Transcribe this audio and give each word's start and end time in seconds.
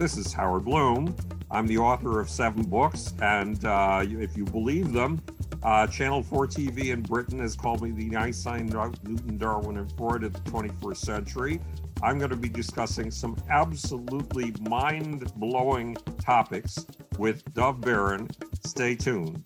This 0.00 0.16
is 0.16 0.32
Howard 0.32 0.64
Bloom. 0.64 1.14
I'm 1.50 1.66
the 1.66 1.76
author 1.76 2.20
of 2.20 2.30
seven 2.30 2.62
books, 2.62 3.12
and 3.20 3.62
uh, 3.66 4.02
if 4.02 4.34
you 4.34 4.46
believe 4.46 4.94
them, 4.94 5.20
uh, 5.62 5.86
Channel 5.88 6.22
4 6.22 6.46
TV 6.46 6.86
in 6.86 7.02
Britain 7.02 7.38
has 7.40 7.54
called 7.54 7.82
me 7.82 7.90
the 7.90 8.16
Einstein, 8.16 8.64
Newton, 8.64 9.36
Darwin, 9.36 9.76
and 9.76 9.92
Freud 9.98 10.24
of 10.24 10.32
the 10.32 10.50
21st 10.50 10.96
century. 10.96 11.60
I'm 12.02 12.16
going 12.16 12.30
to 12.30 12.36
be 12.36 12.48
discussing 12.48 13.10
some 13.10 13.36
absolutely 13.50 14.54
mind 14.62 15.30
blowing 15.36 15.98
topics 16.18 16.86
with 17.18 17.44
Dov 17.52 17.82
Baron. 17.82 18.30
Stay 18.64 18.94
tuned. 18.94 19.42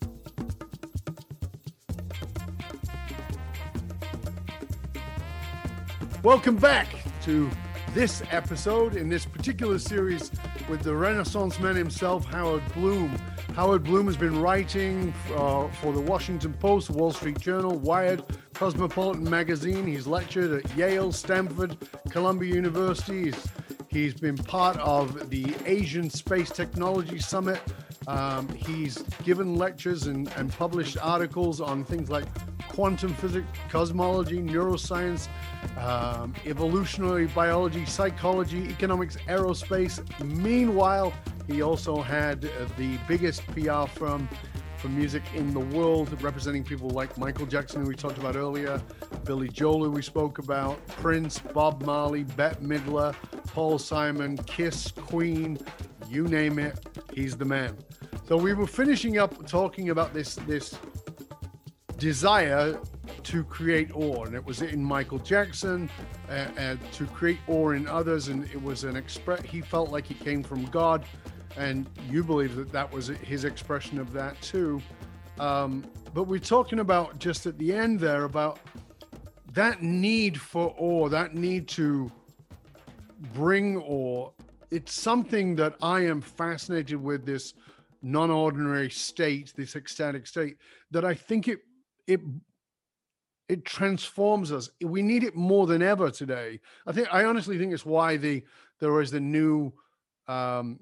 Welcome 6.23 6.55
back 6.55 6.87
to 7.23 7.51
this 7.93 8.21
episode 8.31 8.97
in 8.97 9.07
this 9.07 9.25
particular 9.25 9.79
series 9.79 10.29
with 10.69 10.81
the 10.81 10.95
Renaissance 10.95 11.59
man 11.59 11.75
himself, 11.75 12.25
Howard 12.25 12.63
Bloom. 12.73 13.09
Howard 13.55 13.83
Bloom 13.83 14.07
has 14.07 14.17
been 14.17 14.41
writing 14.41 15.13
uh, 15.35 15.67
for 15.67 15.93
the 15.93 15.99
Washington 15.99 16.53
Post, 16.53 16.89
Wall 16.89 17.11
Street 17.11 17.39
Journal, 17.39 17.77
Wired, 17.77 18.23
Cosmopolitan 18.53 19.29
Magazine. 19.29 19.85
He's 19.85 20.07
lectured 20.07 20.65
at 20.65 20.77
Yale, 20.77 21.11
Stanford, 21.11 21.77
Columbia 22.09 22.53
University. 22.53 23.33
He's, 23.89 24.13
been 24.13 24.37
part 24.37 24.75
of 24.77 25.29
the 25.29 25.55
Asian 25.65 26.09
Space 26.09 26.49
Technology 26.49 27.19
Summit. 27.19 27.61
Um, 28.07 28.49
he's 28.49 28.97
given 29.23 29.55
lectures 29.55 30.07
and, 30.07 30.27
and 30.35 30.51
published 30.51 30.97
articles 31.01 31.61
on 31.61 31.85
things 31.85 32.09
like 32.09 32.25
quantum 32.67 33.13
physics, 33.15 33.47
cosmology, 33.69 34.39
neuroscience, 34.39 35.29
um, 35.77 36.33
evolutionary 36.45 37.27
biology, 37.27 37.85
psychology, 37.85 38.67
economics, 38.69 39.17
aerospace. 39.27 40.01
Meanwhile, 40.23 41.13
he 41.47 41.61
also 41.61 42.01
had 42.01 42.41
the 42.41 42.97
biggest 43.07 43.45
PR 43.47 43.85
firm 43.85 44.27
for 44.77 44.87
music 44.89 45.23
in 45.33 45.53
the 45.53 45.59
world, 45.59 46.21
representing 46.21 46.63
people 46.63 46.89
like 46.89 47.17
Michael 47.17 47.45
Jackson, 47.45 47.81
who 47.81 47.87
we 47.87 47.95
talked 47.95 48.17
about 48.17 48.35
earlier, 48.35 48.81
Billy 49.23 49.49
Joel, 49.49 49.83
who 49.85 49.91
we 49.91 50.01
spoke 50.01 50.37
about, 50.37 50.85
Prince, 50.87 51.39
Bob 51.39 51.81
Marley, 51.83 52.23
Bette 52.23 52.61
Midler, 52.61 53.15
Paul 53.47 53.79
Simon, 53.79 54.37
Kiss, 54.37 54.91
Queen, 54.91 55.57
you 56.09 56.27
name 56.27 56.59
it, 56.59 56.79
he's 57.13 57.35
the 57.35 57.45
man. 57.45 57.77
So 58.27 58.37
we 58.37 58.53
were 58.53 58.67
finishing 58.67 59.17
up 59.17 59.45
talking 59.47 59.89
about 59.89 60.13
this 60.13 60.35
this 60.47 60.77
desire 61.97 62.79
to 63.25 63.43
create 63.43 63.89
awe, 63.95 64.23
and 64.23 64.35
it 64.35 64.45
was 64.45 64.61
in 64.61 64.83
Michael 64.83 65.19
Jackson, 65.19 65.89
uh, 66.29 66.47
uh, 66.57 66.75
to 66.93 67.05
create 67.07 67.39
awe 67.47 67.71
in 67.71 67.87
others, 67.87 68.27
and 68.27 68.45
it 68.45 68.61
was 68.61 68.83
an 68.83 68.95
express. 68.95 69.41
He 69.43 69.61
felt 69.61 69.91
like 69.91 70.05
he 70.05 70.13
came 70.13 70.43
from 70.43 70.65
God, 70.65 71.05
and 71.57 71.89
you 72.09 72.23
believe 72.23 72.55
that 72.55 72.71
that 72.71 72.91
was 72.91 73.07
his 73.07 73.43
expression 73.43 73.99
of 73.99 74.13
that 74.13 74.39
too. 74.41 74.81
Um, 75.39 75.83
but 76.13 76.23
we're 76.23 76.39
talking 76.39 76.79
about 76.79 77.19
just 77.19 77.45
at 77.45 77.57
the 77.57 77.73
end 77.73 77.99
there 77.99 78.23
about 78.23 78.59
that 79.53 79.81
need 79.81 80.39
for 80.39 80.73
awe, 80.77 81.09
that 81.09 81.33
need 81.33 81.67
to 81.69 82.11
bring 83.33 83.77
awe. 83.77 84.29
It's 84.71 84.93
something 84.93 85.55
that 85.55 85.75
I 85.81 86.01
am 86.01 86.21
fascinated 86.21 87.01
with 87.01 87.25
this 87.25 87.53
non-ordinary 88.01 88.89
state, 88.89 89.53
this 89.55 89.75
ecstatic 89.75 90.27
state, 90.27 90.57
that 90.91 91.03
I 91.03 91.15
think 91.15 91.47
it 91.47 91.59
it 92.07 92.21
it 93.47 93.65
transforms 93.65 94.51
us. 94.51 94.69
We 94.81 95.01
need 95.01 95.23
it 95.23 95.35
more 95.35 95.67
than 95.67 95.81
ever 95.81 96.09
today. 96.09 96.59
I 96.87 96.91
think 96.91 97.07
I 97.13 97.25
honestly 97.25 97.57
think 97.57 97.73
it's 97.73 97.85
why 97.85 98.17
the 98.17 98.43
there 98.79 99.01
is 99.01 99.11
the 99.11 99.19
new 99.19 99.73
um, 100.27 100.79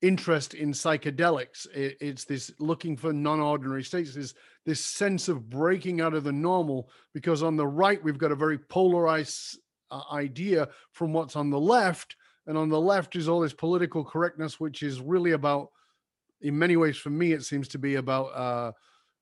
interest 0.00 0.54
in 0.54 0.72
psychedelics. 0.72 1.66
It, 1.74 1.98
it's 2.00 2.24
this 2.24 2.50
looking 2.58 2.96
for 2.96 3.12
non-ordinary 3.12 3.84
states. 3.84 4.14
This 4.14 4.34
this 4.64 4.84
sense 4.84 5.28
of 5.28 5.50
breaking 5.50 6.00
out 6.00 6.14
of 6.14 6.24
the 6.24 6.32
normal. 6.32 6.90
Because 7.12 7.42
on 7.42 7.56
the 7.56 7.66
right 7.66 8.02
we've 8.02 8.18
got 8.18 8.32
a 8.32 8.36
very 8.36 8.58
polarized 8.58 9.58
uh, 9.90 10.02
idea 10.12 10.68
from 10.92 11.12
what's 11.12 11.36
on 11.36 11.50
the 11.50 11.60
left, 11.60 12.16
and 12.46 12.56
on 12.56 12.70
the 12.70 12.80
left 12.80 13.16
is 13.16 13.28
all 13.28 13.40
this 13.40 13.54
political 13.54 14.04
correctness, 14.04 14.58
which 14.58 14.82
is 14.82 15.00
really 15.00 15.32
about, 15.32 15.68
in 16.40 16.58
many 16.58 16.76
ways, 16.76 16.96
for 16.96 17.10
me, 17.10 17.32
it 17.32 17.44
seems 17.44 17.68
to 17.68 17.78
be 17.78 17.96
about. 17.96 18.26
Uh, 18.26 18.72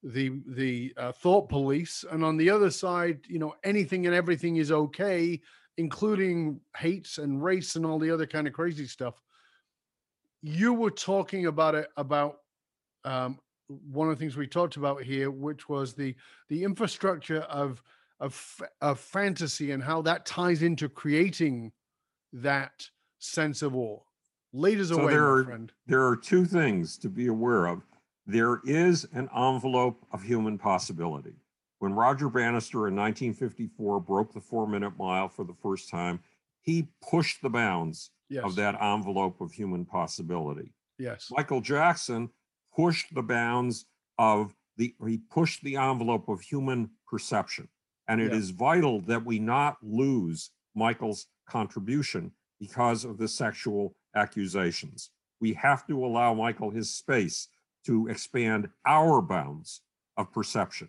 the 0.03 0.41
the 0.47 0.93
uh, 0.97 1.13
thought 1.13 1.49
police 1.49 2.05
and 2.11 2.25
on 2.25 2.37
the 2.37 2.51
other 2.51 2.71
side 2.71 3.21
you 3.27 3.39
know 3.39 3.55
anything 3.65 4.07
and 4.07 4.15
everything 4.15 4.57
is 4.57 4.71
okay 4.71 5.41
including 5.79 6.61
hates 6.77 7.19
and 7.19 7.43
race 7.43 7.77
and 7.77 7.85
all 7.85 7.99
the 7.99 8.11
other 8.11 8.27
kind 8.27 8.47
of 8.47 8.53
crazy 8.53 8.87
stuff. 8.87 9.21
You 10.43 10.73
were 10.73 10.91
talking 10.91 11.47
about 11.47 11.75
it 11.75 11.89
about 11.97 12.39
um, 13.05 13.39
one 13.69 14.09
of 14.09 14.17
the 14.17 14.21
things 14.21 14.37
we 14.37 14.47
talked 14.47 14.77
about 14.77 15.03
here 15.03 15.31
which 15.31 15.69
was 15.69 15.95
the 15.95 16.15
the 16.49 16.63
infrastructure 16.65 17.41
of 17.43 17.83
of 18.21 18.61
of 18.81 19.01
fantasy 19.01 19.73
and 19.73 19.83
how 19.83 20.03
that 20.03 20.25
ties 20.25 20.63
into 20.63 20.89
creating 20.89 21.73
that 22.33 22.89
sense 23.19 23.63
of 23.63 23.77
awe. 23.77 24.01
Lead 24.53 24.81
us 24.81 24.89
so 24.89 25.01
away 25.01 25.13
there 25.13 25.29
are, 25.29 25.45
friend. 25.45 25.73
there 25.87 26.07
are 26.07 26.17
two 26.17 26.45
things 26.45 26.97
to 26.99 27.09
be 27.09 27.27
aware 27.27 27.67
of 27.67 27.83
there 28.27 28.61
is 28.65 29.07
an 29.13 29.29
envelope 29.37 30.05
of 30.13 30.23
human 30.23 30.59
possibility. 30.59 31.35
When 31.79 31.93
Roger 31.93 32.29
Bannister 32.29 32.89
in 32.89 32.97
1954 32.97 34.01
broke 34.01 34.33
the 34.33 34.41
four 34.41 34.67
minute 34.67 34.99
mile 34.99 35.29
for 35.29 35.45
the 35.45 35.55
first 35.63 35.89
time, 35.89 36.21
he 36.63 36.89
pushed 37.09 37.43
the 37.43 37.51
bounds 37.51 38.11
yes. 38.29 38.45
of 38.45 38.57
that 38.57 38.81
envelope 38.83 39.41
of 39.41 39.53
human 39.53 39.85
possibility. 39.85 40.73
Yes. 40.99 41.29
Michael 41.31 41.61
Jackson 41.61 42.31
pushed 42.75 43.15
the 43.15 43.23
bounds 43.23 43.87
of 44.19 44.55
the, 44.77 44.95
he 45.07 45.19
pushed 45.31 45.63
the 45.63 45.77
envelope 45.77 46.29
of 46.29 46.41
human 46.41 46.91
perception. 47.07 47.69
And 48.09 48.21
it 48.21 48.33
yeah. 48.33 48.39
is 48.39 48.51
vital 48.51 49.01
that 49.03 49.25
we 49.25 49.39
not 49.39 49.77
lose 49.83 50.51
Michael's 50.75 51.27
contribution 51.49 52.33
because 52.59 53.05
of 53.05 53.19
the 53.19 53.29
sexual 53.29 53.95
accusations. 54.15 55.11
We 55.41 55.53
have 55.55 55.87
to 55.87 56.05
allow 56.05 56.35
Michael 56.35 56.71
his 56.71 56.91
space 56.91 57.49
to 57.87 58.09
expand 58.09 58.69
our 58.85 59.21
bounds 59.23 59.81
of 60.17 60.33
perception 60.33 60.89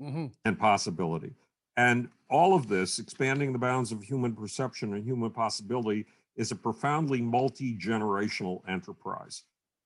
mm-hmm. 0.00 0.26
and 0.44 0.58
possibility. 0.58 1.34
And 1.76 2.08
all 2.30 2.54
of 2.54 2.68
this, 2.68 2.98
expanding 2.98 3.52
the 3.52 3.58
bounds 3.58 3.92
of 3.92 4.02
human 4.02 4.34
perception 4.34 4.94
and 4.94 5.04
human 5.04 5.30
possibility, 5.30 6.06
is 6.36 6.50
a 6.50 6.56
profoundly 6.56 7.20
multi 7.20 7.76
generational 7.76 8.60
enterprise. 8.68 9.42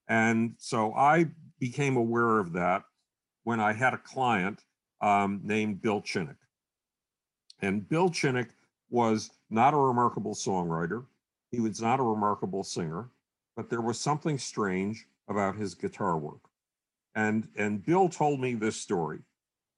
And 0.09 0.55
so 0.59 0.93
I 0.95 1.27
became 1.59 1.97
aware 1.97 2.39
of 2.39 2.53
that 2.55 2.85
when 3.45 3.61
I 3.61 3.73
had 3.73 3.95
a 3.95 3.99
client 3.99 4.65
um, 5.01 5.41
named 5.45 5.81
Bill 5.81 6.01
Chinnock. 6.01 6.37
And 7.63 7.89
Bill 7.89 8.11
Chinnock 8.11 8.49
was 8.91 9.31
not 9.51 9.75
a 9.75 9.77
remarkable 9.77 10.35
songwriter, 10.35 11.05
he 11.51 11.61
was 11.61 11.81
not 11.81 12.01
a 12.01 12.05
remarkable 12.05 12.63
singer, 12.63 13.09
but 13.57 13.71
there 13.71 13.81
was 13.81 14.01
something 14.01 14.39
strange 14.39 15.07
about 15.29 15.57
his 15.57 15.75
guitar 15.75 16.19
work. 16.19 16.50
And, 17.15 17.49
and 17.57 17.85
Bill 17.85 18.09
told 18.09 18.41
me 18.41 18.55
this 18.55 18.77
story. 18.77 19.21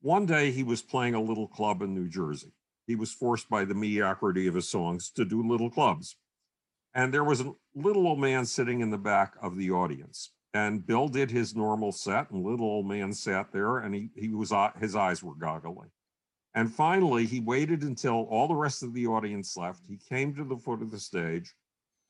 One 0.00 0.26
day 0.26 0.50
he 0.50 0.62
was 0.62 0.82
playing 0.82 1.14
a 1.14 1.22
little 1.22 1.48
club 1.48 1.82
in 1.82 1.94
New 1.94 2.08
Jersey. 2.08 2.52
He 2.86 2.96
was 2.96 3.12
forced 3.12 3.48
by 3.48 3.64
the 3.64 3.74
mediocrity 3.74 4.46
of 4.46 4.54
his 4.54 4.68
songs 4.68 5.10
to 5.12 5.24
do 5.24 5.46
little 5.46 5.70
clubs. 5.70 6.16
And 6.94 7.14
there 7.14 7.24
was 7.24 7.40
a 7.40 7.54
little 7.74 8.06
old 8.06 8.18
man 8.18 8.44
sitting 8.44 8.80
in 8.80 8.90
the 8.90 8.98
back 8.98 9.34
of 9.40 9.56
the 9.56 9.70
audience. 9.70 10.32
And 10.52 10.86
Bill 10.86 11.08
did 11.08 11.30
his 11.30 11.56
normal 11.56 11.92
set, 11.92 12.30
and 12.30 12.44
little 12.44 12.66
old 12.66 12.86
man 12.86 13.14
sat 13.14 13.52
there, 13.52 13.78
and 13.78 13.94
he, 13.94 14.10
he 14.14 14.34
was 14.34 14.52
uh, 14.52 14.70
his 14.78 14.94
eyes 14.94 15.22
were 15.22 15.34
goggling. 15.34 15.90
And 16.54 16.70
finally, 16.70 17.24
he 17.24 17.40
waited 17.40 17.82
until 17.82 18.26
all 18.28 18.48
the 18.48 18.54
rest 18.54 18.82
of 18.82 18.92
the 18.92 19.06
audience 19.06 19.56
left. 19.56 19.80
He 19.88 19.96
came 19.96 20.34
to 20.34 20.44
the 20.44 20.58
foot 20.58 20.82
of 20.82 20.90
the 20.90 21.00
stage, 21.00 21.54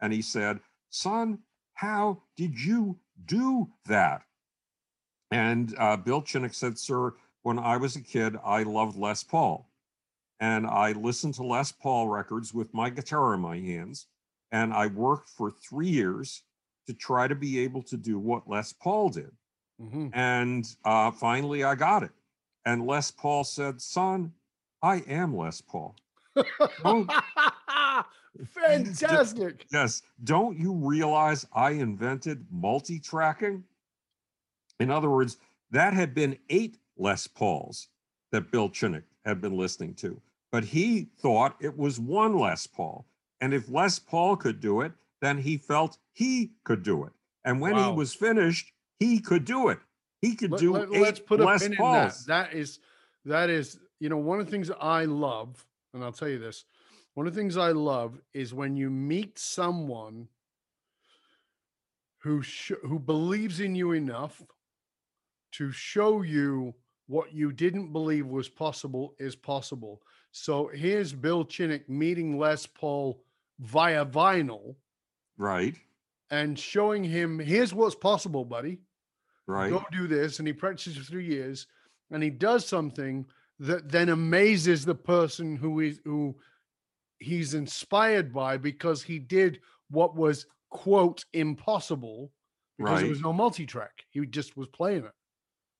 and 0.00 0.12
he 0.12 0.22
said, 0.22 0.58
"Son, 0.90 1.38
how 1.74 2.22
did 2.36 2.58
you 2.58 2.98
do 3.24 3.68
that?" 3.86 4.22
And 5.32 5.74
uh, 5.78 5.96
Bill 5.96 6.22
Chinnock 6.22 6.54
said, 6.54 6.78
Sir, 6.78 7.14
when 7.42 7.58
I 7.58 7.76
was 7.76 7.96
a 7.96 8.00
kid, 8.00 8.36
I 8.44 8.62
loved 8.62 8.96
Les 8.96 9.24
Paul. 9.24 9.68
And 10.40 10.66
I 10.66 10.92
listened 10.92 11.34
to 11.34 11.44
Les 11.44 11.72
Paul 11.72 12.08
records 12.08 12.52
with 12.52 12.72
my 12.74 12.90
guitar 12.90 13.34
in 13.34 13.40
my 13.40 13.58
hands. 13.58 14.06
And 14.50 14.72
I 14.72 14.88
worked 14.88 15.30
for 15.30 15.50
three 15.50 15.88
years 15.88 16.42
to 16.86 16.94
try 16.94 17.28
to 17.28 17.34
be 17.34 17.60
able 17.60 17.82
to 17.84 17.96
do 17.96 18.18
what 18.18 18.48
Les 18.48 18.72
Paul 18.72 19.08
did. 19.08 19.30
Mm-hmm. 19.80 20.08
And 20.12 20.66
uh, 20.84 21.10
finally, 21.10 21.64
I 21.64 21.74
got 21.74 22.02
it. 22.02 22.10
And 22.66 22.86
Les 22.86 23.10
Paul 23.10 23.44
said, 23.44 23.80
Son, 23.80 24.32
I 24.82 24.96
am 25.08 25.36
Les 25.36 25.60
Paul. 25.60 25.96
Fantastic. 28.46 29.66
yes. 29.72 30.02
Don't 30.24 30.58
you 30.58 30.72
realize 30.72 31.46
I 31.54 31.70
invented 31.70 32.44
multi 32.50 32.98
tracking? 32.98 33.64
In 34.80 34.90
other 34.90 35.10
words, 35.10 35.38
that 35.70 35.94
had 35.94 36.14
been 36.14 36.38
eight 36.50 36.78
Les 36.96 37.26
Pauls 37.26 37.88
that 38.30 38.50
Bill 38.50 38.68
Chinnock 38.68 39.04
had 39.24 39.40
been 39.40 39.56
listening 39.56 39.94
to, 39.94 40.20
but 40.50 40.64
he 40.64 41.08
thought 41.18 41.56
it 41.60 41.76
was 41.76 42.00
one 42.00 42.36
Les 42.38 42.66
Paul. 42.66 43.06
And 43.40 43.52
if 43.54 43.68
Les 43.68 43.98
Paul 43.98 44.36
could 44.36 44.60
do 44.60 44.80
it, 44.82 44.92
then 45.20 45.38
he 45.38 45.56
felt 45.56 45.98
he 46.12 46.52
could 46.64 46.82
do 46.82 47.04
it. 47.04 47.12
And 47.44 47.60
when 47.60 47.74
Wow. 47.74 47.90
he 47.90 47.96
was 47.96 48.14
finished, 48.14 48.72
he 48.98 49.20
could 49.20 49.44
do 49.44 49.68
it. 49.68 49.78
He 50.20 50.34
could 50.36 50.52
Let, 50.52 50.60
do 50.60 50.72
let, 50.72 51.14
us 51.14 51.18
put 51.20 51.40
a 51.40 51.44
Les 51.44 51.62
pin 51.62 51.72
in 51.72 51.78
that. 51.78 52.14
That 52.26 52.52
is, 52.54 52.78
that 53.24 53.50
is, 53.50 53.78
you 53.98 54.08
know, 54.08 54.18
one 54.18 54.38
of 54.40 54.46
the 54.46 54.52
things 54.52 54.70
I 54.80 55.04
love, 55.04 55.64
and 55.94 56.04
I'll 56.04 56.12
tell 56.12 56.28
you 56.28 56.38
this. 56.38 56.64
One 57.14 57.26
of 57.26 57.34
the 57.34 57.40
things 57.40 57.56
I 57.56 57.72
love 57.72 58.20
is 58.32 58.54
when 58.54 58.76
you 58.76 58.90
meet 58.90 59.38
someone 59.38 60.28
who 62.18 62.42
sh- 62.42 62.72
who 62.82 62.98
believes 62.98 63.60
in 63.60 63.74
you 63.74 63.92
enough 63.92 64.40
to 65.52 65.70
show 65.72 66.22
you 66.22 66.74
what 67.06 67.32
you 67.32 67.52
didn't 67.52 67.92
believe 67.92 68.26
was 68.26 68.48
possible 68.48 69.14
is 69.18 69.36
possible. 69.36 70.00
So 70.30 70.68
here's 70.72 71.12
Bill 71.12 71.44
Chinnock 71.44 71.88
meeting 71.88 72.38
Les 72.38 72.66
Paul 72.66 73.22
via 73.60 74.04
vinyl 74.06 74.76
Right, 75.38 75.74
and 76.30 76.58
showing 76.58 77.02
him 77.04 77.38
here's 77.38 77.74
what's 77.74 77.94
possible, 77.94 78.44
buddy 78.44 78.78
right. 79.46 79.70
go 79.70 79.84
do 79.90 80.06
this 80.06 80.38
and 80.38 80.46
he 80.46 80.52
practices 80.54 80.96
for 80.96 81.04
three 81.04 81.26
years 81.26 81.66
and 82.10 82.22
he 82.22 82.30
does 82.30 82.64
something 82.66 83.26
that 83.58 83.90
then 83.90 84.08
amazes 84.10 84.84
the 84.84 84.94
person 84.94 85.56
who 85.56 85.80
is 85.80 86.00
who 86.04 86.36
he's 87.18 87.54
inspired 87.54 88.32
by 88.32 88.56
because 88.56 89.02
he 89.02 89.18
did 89.18 89.60
what 89.90 90.16
was 90.16 90.46
quote 90.70 91.24
impossible 91.32 92.30
because 92.78 93.00
there 93.00 93.02
Right. 93.04 93.10
was 93.10 93.20
no 93.20 93.32
multi-track 93.32 94.04
he 94.10 94.24
just 94.26 94.56
was 94.56 94.68
playing 94.68 95.04
it 95.04 95.12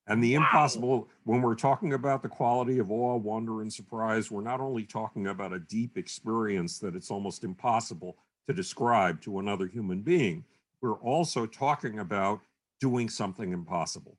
And 0.07 0.23
the 0.23 0.37
Wow. 0.37 0.45
impossible, 0.45 1.09
when 1.25 1.43
we're 1.43 1.55
talking 1.55 1.93
about 1.93 2.23
the 2.23 2.29
quality 2.29 2.79
of 2.79 2.91
awe, 2.91 3.17
wonder, 3.17 3.61
and 3.61 3.73
surprise, 3.73 4.31
we're 4.31 4.43
not 4.43 4.61
only 4.61 4.85
talking 4.85 5.29
about 5.29 5.53
a 5.53 5.61
deep 5.61 5.97
experience 5.97 6.79
that 6.81 6.97
it's 6.97 7.11
almost 7.11 7.45
impossible 7.45 8.17
to 8.49 8.53
describe 8.53 9.21
to 9.23 9.39
another 9.39 9.67
human 9.69 10.03
being, 10.03 10.45
we're 10.81 10.99
also 11.01 11.47
talking 11.47 12.01
about 12.01 12.41
doing 12.81 13.09
something 13.09 13.53
impossible. 13.53 14.19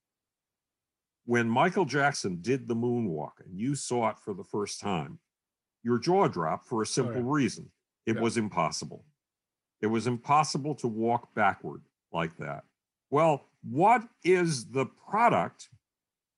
When 1.26 1.50
Michael 1.50 1.86
Jackson 1.86 2.42
did 2.42 2.68
the 2.68 2.76
moonwalk 2.76 3.40
and 3.46 3.58
you 3.60 3.76
saw 3.76 4.10
it 4.10 4.20
for 4.20 4.34
the 4.34 4.44
first 4.44 4.80
time, 4.80 5.20
your 5.84 5.98
jaw 6.00 6.28
dropped 6.30 6.66
for 6.66 6.80
a 6.80 6.82
oh, 6.82 6.86
simple 6.86 7.22
yeah. 7.22 7.24
reason 7.26 7.72
it 8.06 8.16
Yeah. 8.16 8.22
was 8.22 8.38
impossible. 8.38 9.06
It 9.82 9.88
was 9.88 10.08
impossible 10.08 10.76
to 10.76 10.88
walk 10.88 11.34
backward 11.34 11.82
like 12.14 12.38
that. 12.38 12.64
Well, 13.14 13.46
what 13.62 14.02
is 14.24 14.72
the 14.72 14.88
product 14.88 15.70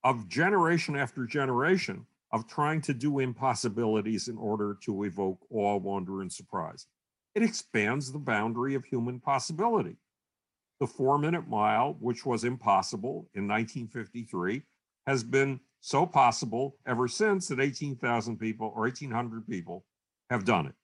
of 0.03 0.27
generation 0.27 0.97
after 0.97 1.25
generation 1.25 2.05
of 2.33 2.49
trying 2.49 2.81
to 2.81 2.93
do 2.93 3.19
impossibilities 3.19 4.27
in 4.27 4.37
order 4.37 4.77
to 4.83 5.05
evoke 5.05 5.39
awe, 5.49 5.77
wonder, 5.77 6.21
and 6.21 6.29
surprise? 6.29 6.87
It 7.33 7.43
expands 7.43 8.11
the 8.11 8.19
boundary 8.19 8.75
of 8.75 8.83
human 8.83 9.21
possibility. 9.21 9.95
The 10.81 10.87
four 10.87 11.17
minute 11.17 11.47
mile, 11.47 11.95
which 12.01 12.25
was 12.25 12.43
impossible 12.43 13.29
in 13.33 13.47
1953, 13.47 14.61
has 15.07 15.23
been 15.23 15.61
so 15.79 16.05
possible 16.05 16.75
ever 16.85 17.07
since 17.07 17.47
that 17.47 17.61
18,000 17.61 18.37
people 18.37 18.73
or 18.75 18.81
1,800 18.81 19.47
people 19.47 19.85
have 20.29 20.43
done 20.43 20.65
it. 20.65 20.75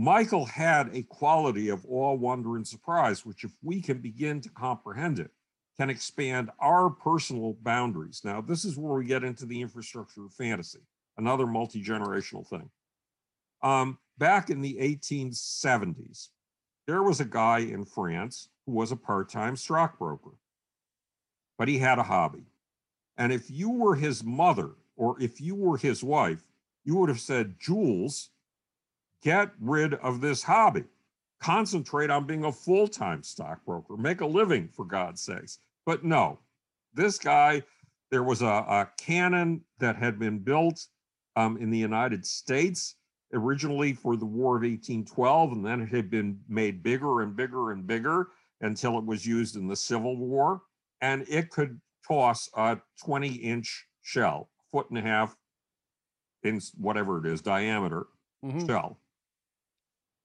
Michael 0.00 0.46
had 0.46 0.94
a 0.94 1.02
quality 1.02 1.70
of 1.70 1.84
awe, 1.88 2.12
wonder, 2.12 2.54
and 2.54 2.64
surprise, 2.66 3.26
which, 3.26 3.42
if 3.42 3.50
we 3.64 3.80
can 3.80 3.98
begin 3.98 4.40
to 4.40 4.48
comprehend 4.48 5.18
it, 5.18 5.32
can 5.76 5.90
expand 5.90 6.50
our 6.60 6.88
personal 6.88 7.56
boundaries. 7.62 8.20
Now, 8.22 8.40
this 8.40 8.64
is 8.64 8.76
where 8.76 8.92
we 8.94 9.06
get 9.06 9.24
into 9.24 9.44
the 9.44 9.60
infrastructure 9.60 10.24
of 10.24 10.32
fantasy, 10.32 10.86
another 11.16 11.48
multi 11.48 11.82
generational 11.82 12.46
thing. 12.46 12.70
Um, 13.60 13.98
back 14.18 14.50
in 14.50 14.60
the 14.60 14.76
1870s, 14.76 16.28
there 16.86 17.02
was 17.02 17.18
a 17.18 17.24
guy 17.24 17.58
in 17.58 17.84
France 17.84 18.50
who 18.66 18.72
was 18.74 18.92
a 18.92 18.96
part 18.96 19.28
time 19.28 19.56
stockbroker, 19.56 20.36
but 21.58 21.66
he 21.66 21.78
had 21.78 21.98
a 21.98 22.04
hobby. 22.04 22.44
And 23.16 23.32
if 23.32 23.50
you 23.50 23.70
were 23.70 23.96
his 23.96 24.22
mother 24.22 24.76
or 24.94 25.20
if 25.20 25.40
you 25.40 25.56
were 25.56 25.76
his 25.76 26.04
wife, 26.04 26.44
you 26.84 26.94
would 26.94 27.08
have 27.08 27.18
said, 27.18 27.56
Jules, 27.58 28.30
get 29.22 29.50
rid 29.60 29.94
of 29.94 30.20
this 30.20 30.42
hobby. 30.42 30.84
Concentrate 31.40 32.10
on 32.10 32.26
being 32.26 32.44
a 32.44 32.52
full 32.52 32.88
time 32.88 33.22
stockbroker, 33.22 33.96
make 33.96 34.20
a 34.20 34.26
living 34.26 34.68
for 34.68 34.84
God's 34.84 35.22
sakes. 35.22 35.58
But 35.86 36.04
no, 36.04 36.40
this 36.94 37.18
guy, 37.18 37.62
there 38.10 38.24
was 38.24 38.42
a, 38.42 38.46
a 38.46 38.90
cannon 38.98 39.62
that 39.78 39.96
had 39.96 40.18
been 40.18 40.38
built 40.40 40.86
um, 41.36 41.56
in 41.58 41.70
the 41.70 41.78
United 41.78 42.26
States 42.26 42.96
originally 43.32 43.92
for 43.92 44.16
the 44.16 44.24
War 44.24 44.56
of 44.56 44.62
1812, 44.62 45.52
and 45.52 45.64
then 45.64 45.80
it 45.82 45.90
had 45.90 46.10
been 46.10 46.40
made 46.48 46.82
bigger 46.82 47.20
and 47.20 47.36
bigger 47.36 47.70
and 47.72 47.86
bigger 47.86 48.28
until 48.62 48.98
it 48.98 49.04
was 49.04 49.24
used 49.26 49.54
in 49.56 49.68
the 49.68 49.76
Civil 49.76 50.16
War. 50.16 50.62
And 51.00 51.24
it 51.28 51.50
could 51.50 51.80
toss 52.06 52.48
a 52.56 52.78
20 53.04 53.28
inch 53.28 53.86
shell, 54.02 54.48
foot 54.72 54.88
and 54.88 54.98
a 54.98 55.02
half 55.02 55.36
in 56.42 56.60
whatever 56.76 57.24
it 57.24 57.30
is, 57.30 57.42
diameter 57.42 58.06
Mhm. 58.44 58.66
shell. 58.66 58.98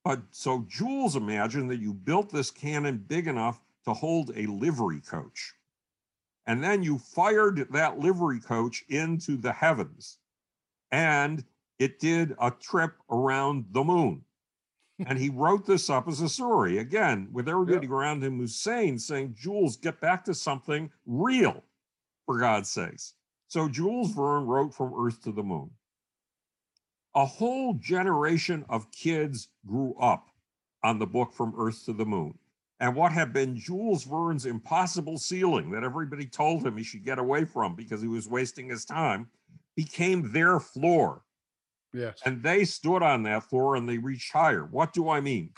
But 0.03 0.21
so 0.31 0.65
Jules 0.67 1.15
imagined 1.15 1.71
that 1.71 1.79
you 1.79 1.93
built 1.93 2.29
this 2.29 2.51
cannon 2.51 2.97
big 3.07 3.27
enough 3.27 3.61
to 3.85 3.93
hold 3.93 4.31
a 4.35 4.47
livery 4.47 5.01
coach. 5.01 5.53
And 6.45 6.61
then 6.61 6.83
you 6.83 6.97
fired 6.97 7.67
that 7.71 7.99
livery 7.99 8.41
coach 8.41 8.83
into 8.89 9.37
the 9.37 9.53
heavens. 9.53 10.17
And 10.91 11.45
it 11.79 11.99
did 11.99 12.35
a 12.39 12.51
trip 12.51 12.95
around 13.09 13.65
the 13.71 13.83
moon. 13.83 14.23
and 15.07 15.17
he 15.17 15.29
wrote 15.29 15.65
this 15.65 15.89
up 15.89 16.07
as 16.07 16.21
a 16.21 16.29
story 16.29 16.77
again, 16.77 17.27
with 17.31 17.49
everybody 17.49 17.87
around 17.87 18.23
him 18.23 18.37
who's 18.37 18.55
sane, 18.55 18.99
saying, 18.99 19.35
Jules, 19.37 19.77
get 19.77 19.99
back 19.99 20.23
to 20.25 20.33
something 20.33 20.91
real, 21.05 21.63
for 22.25 22.37
God's 22.37 22.69
sakes. 22.69 23.13
So 23.47 23.67
Jules 23.67 24.11
Verne 24.11 24.45
wrote 24.45 24.73
From 24.73 24.93
Earth 24.95 25.23
to 25.23 25.31
the 25.31 25.43
Moon 25.43 25.71
a 27.15 27.25
whole 27.25 27.73
generation 27.75 28.65
of 28.69 28.91
kids 28.91 29.49
grew 29.65 29.95
up 29.99 30.29
on 30.83 30.99
the 30.99 31.07
book 31.07 31.33
From 31.33 31.53
Earth 31.57 31.85
to 31.85 31.93
the 31.93 32.05
Moon. 32.05 32.37
And 32.79 32.95
what 32.95 33.11
had 33.11 33.31
been 33.31 33.55
Jules 33.55 34.03
Verne's 34.03 34.45
impossible 34.45 35.17
ceiling 35.17 35.71
that 35.71 35.83
everybody 35.83 36.25
told 36.25 36.65
him 36.65 36.75
he 36.75 36.83
should 36.83 37.05
get 37.05 37.19
away 37.19 37.45
from 37.45 37.75
because 37.75 38.01
he 38.01 38.07
was 38.07 38.27
wasting 38.27 38.67
his 38.67 38.83
time 38.83 39.29
became 39.75 40.31
their 40.31 40.59
floor. 40.59 41.21
yes 41.93 42.19
And 42.25 42.43
they 42.43 42.65
stood 42.65 43.01
on 43.01 43.23
that 43.23 43.43
floor 43.43 43.75
and 43.75 43.87
they 43.87 43.99
reached 43.99 44.33
higher. 44.33 44.65
What 44.65 44.91
do 44.91 45.09
I 45.09 45.21
mean? 45.21 45.51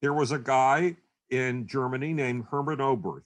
There 0.00 0.14
was 0.14 0.32
a 0.32 0.38
guy 0.38 0.96
in 1.30 1.66
Germany 1.66 2.12
named 2.12 2.44
Hermann 2.50 2.78
Oberth 2.78 3.24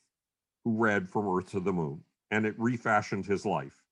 who 0.64 0.76
read 0.76 1.10
From 1.10 1.28
Earth 1.28 1.50
to 1.50 1.60
the 1.60 1.72
Moon, 1.72 2.02
and 2.30 2.46
it 2.46 2.54
refashioned 2.58 3.26
his 3.26 3.44
life. 3.44 3.82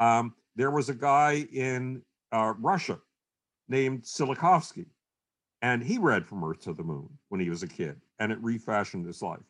Um, 0.00 0.34
there 0.56 0.70
was 0.70 0.88
a 0.88 0.94
guy 0.94 1.46
in 1.52 2.02
uh, 2.32 2.54
Russia 2.58 2.98
named 3.68 4.02
Tsiolkovsky, 4.02 4.86
and 5.62 5.82
he 5.82 5.98
read 5.98 6.26
From 6.26 6.44
Earth 6.44 6.60
to 6.62 6.72
the 6.72 6.82
Moon 6.82 7.08
when 7.28 7.40
he 7.40 7.50
was 7.50 7.62
a 7.62 7.68
kid, 7.68 8.00
and 8.18 8.32
it 8.32 8.42
refashioned 8.42 9.06
his 9.06 9.22
life. 9.22 9.40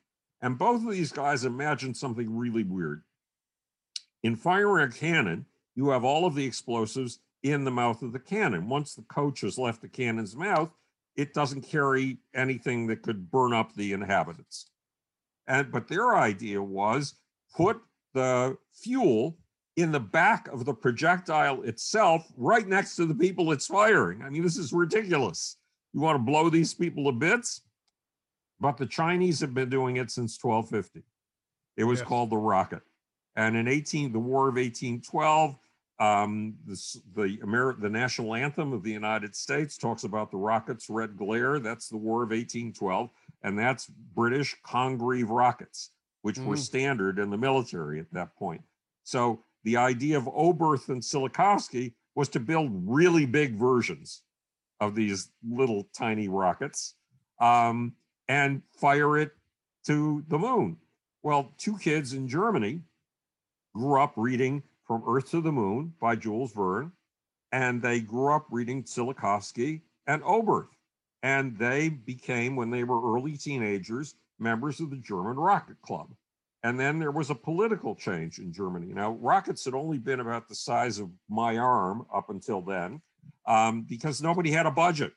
And 0.41 0.59
both 0.59 0.85
of 0.85 0.93
these 0.93 1.13
guys 1.13 1.45
imagined 1.45 1.97
something 1.97 2.37
really 2.37 2.65
weird. 2.65 3.03
In 4.23 4.37
firing 4.37 4.89
a 4.89 4.93
cannon, 4.93 5.47
you 5.75 5.91
have 5.91 6.05
all 6.05 6.27
of 6.27 6.35
the 6.35 6.47
explosives 6.47 7.21
in 7.43 7.65
the 7.65 7.71
mouth 7.71 8.03
of 8.03 8.13
the 8.13 8.19
cannon. 8.19 8.69
Once 8.69 8.95
the 8.95 9.03
coach 9.03 9.43
has 9.43 9.59
left 9.59 9.81
the 9.81 9.89
cannon's 9.89 10.35
mouth, 10.35 10.71
it 11.17 11.35
doesn't 11.35 11.63
carry 11.63 12.19
anything 12.35 12.87
that 12.87 13.03
could 13.03 13.31
burn 13.31 13.53
up 13.53 13.75
the 13.75 13.93
inhabitants. 13.93 14.71
And 15.47 15.71
but 15.73 15.89
their 15.89 16.17
idea 16.17 16.63
was 16.63 17.15
put 17.57 17.81
the 18.15 18.57
fuel 18.73 19.39
in 19.79 19.93
the 19.93 20.01
back 20.01 20.49
of 20.49 20.65
the 20.65 20.75
projectile 20.75 21.63
itself, 21.63 22.27
right 22.37 22.67
next 22.67 22.97
to 22.97 23.07
the 23.07 23.15
people 23.15 23.53
it's 23.53 23.69
firing. 23.69 24.23
I 24.23 24.29
mean, 24.29 24.43
this 24.43 24.57
is 24.57 24.73
ridiculous. 24.73 25.57
You 25.93 26.01
want 26.01 26.17
to 26.17 26.23
blow 26.23 26.51
these 26.51 26.75
people 26.75 27.05
to 27.05 27.13
bits? 27.13 27.63
But 28.59 28.77
the 28.77 28.87
Chinese 28.87 29.39
have 29.39 29.55
been 29.55 29.71
doing 29.71 29.97
it 29.99 30.11
since 30.11 30.37
1250. 30.37 31.05
It 31.77 31.85
was 31.85 32.01
Yes. 32.01 32.09
called 32.09 32.31
the 32.31 32.37
rocket. 32.37 32.83
And 33.37 33.57
in 33.57 33.69
18, 33.69 34.11
the 34.13 34.19
War 34.19 34.49
of 34.49 34.57
1812, 34.57 35.57
um, 36.01 36.57
this, 36.67 36.95
the 37.15 37.39
Ameri- 37.39 37.81
the 37.81 37.89
national 37.89 38.35
anthem 38.35 38.73
of 38.73 38.83
the 38.83 38.91
United 38.91 39.37
States 39.37 39.77
talks 39.79 40.03
about 40.03 40.33
the 40.33 40.37
rocket's 40.39 40.91
red 40.91 41.17
glare. 41.17 41.61
That's 41.61 41.89
the 41.89 41.97
War 41.97 42.25
of 42.25 42.33
1812, 42.33 43.11
and 43.43 43.57
that's 43.57 43.87
British 43.87 44.57
Congreve 44.67 45.29
rockets, 45.31 45.93
which 46.23 46.39
were 46.41 46.57
Mhm. 46.57 46.59
standard 46.59 47.21
in 47.21 47.31
the 47.31 47.39
military 47.39 48.01
at 48.01 48.13
that 48.13 48.35
point. 48.35 48.63
So 49.05 49.45
the 49.65 49.77
idea 49.77 50.17
of 50.17 50.25
Oberth 50.25 50.89
and 50.89 51.03
Tsiolkovsky 51.03 51.95
was 52.15 52.29
to 52.31 52.41
build 52.41 52.71
really 52.73 53.27
big 53.27 53.57
versions 53.57 54.23
of 54.81 54.95
these 54.95 55.31
little 55.49 55.89
tiny 55.97 56.29
rockets 56.29 56.95
um, 57.41 57.95
and 58.29 58.63
fire 58.81 59.19
it 59.19 59.33
to 59.87 60.25
the 60.29 60.39
moon. 60.39 60.77
Well, 61.23 61.53
two 61.59 61.77
kids 61.79 62.13
in 62.13 62.29
Germany 62.29 62.81
grew 63.75 64.01
up 64.01 64.13
reading 64.17 64.63
From 64.87 65.03
Earth 65.07 65.31
to 65.31 65.41
the 65.41 65.53
Moon 65.53 65.93
by 66.01 66.17
Jules 66.17 66.53
Verne, 66.53 66.93
and 67.53 67.83
they 67.83 68.01
grew 68.01 68.33
up 68.33 68.47
reading 68.51 68.85
Tsiolkovsky 68.85 69.83
and 70.07 70.23
Oberth. 70.23 70.69
And 71.23 71.59
they 71.59 71.89
became, 71.89 72.55
when 72.55 72.71
they 72.71 72.85
were 72.85 73.15
early 73.15 73.37
teenagers, 73.37 74.15
members 74.39 74.81
of 74.81 74.91
the 74.91 74.97
German 74.97 75.37
Rocket 75.37 75.81
Club. 75.83 76.09
And 76.65 76.79
then 76.79 76.99
there 76.99 77.13
was 77.13 77.31
a 77.31 77.35
political 77.35 77.95
change 77.95 78.39
in 78.39 78.53
Germany. 78.53 78.93
Now, 78.93 79.13
rockets 79.13 79.65
had 79.65 79.75
only 79.75 79.99
been 79.99 80.21
about 80.21 80.49
the 80.49 80.55
size 80.57 80.99
of 80.99 81.11
my 81.29 81.57
arm 81.57 82.05
up 82.13 82.31
until 82.31 82.61
then 82.61 83.01
um, 83.47 83.83
because 83.83 84.21
nobody 84.21 84.51
had 84.51 84.67
a 84.67 84.71
budget. 84.71 85.13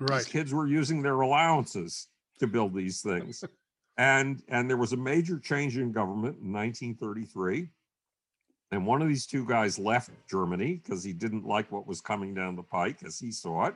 Right. 0.00 0.18
These 0.18 0.26
kids 0.28 0.52
were 0.54 0.66
using 0.66 1.00
their 1.02 1.20
allowances 1.20 2.08
to 2.40 2.46
build 2.46 2.74
these 2.74 3.00
things. 3.00 3.42
and 3.96 4.42
and 4.48 4.68
there 4.68 4.76
was 4.76 4.92
a 4.92 4.96
major 4.96 5.38
change 5.38 5.78
in 5.78 5.92
government 5.92 6.38
in 6.42 6.52
1933. 6.52 7.68
And 8.70 8.86
one 8.86 9.02
of 9.02 9.08
these 9.08 9.26
two 9.26 9.46
guys 9.46 9.78
left 9.78 10.10
Germany 10.30 10.80
because 10.82 11.04
he 11.04 11.12
didn't 11.12 11.44
like 11.44 11.70
what 11.70 11.86
was 11.86 12.00
coming 12.00 12.34
down 12.34 12.56
the 12.56 12.62
pike 12.62 13.02
as 13.04 13.18
he 13.18 13.30
saw 13.30 13.66
it. 13.66 13.74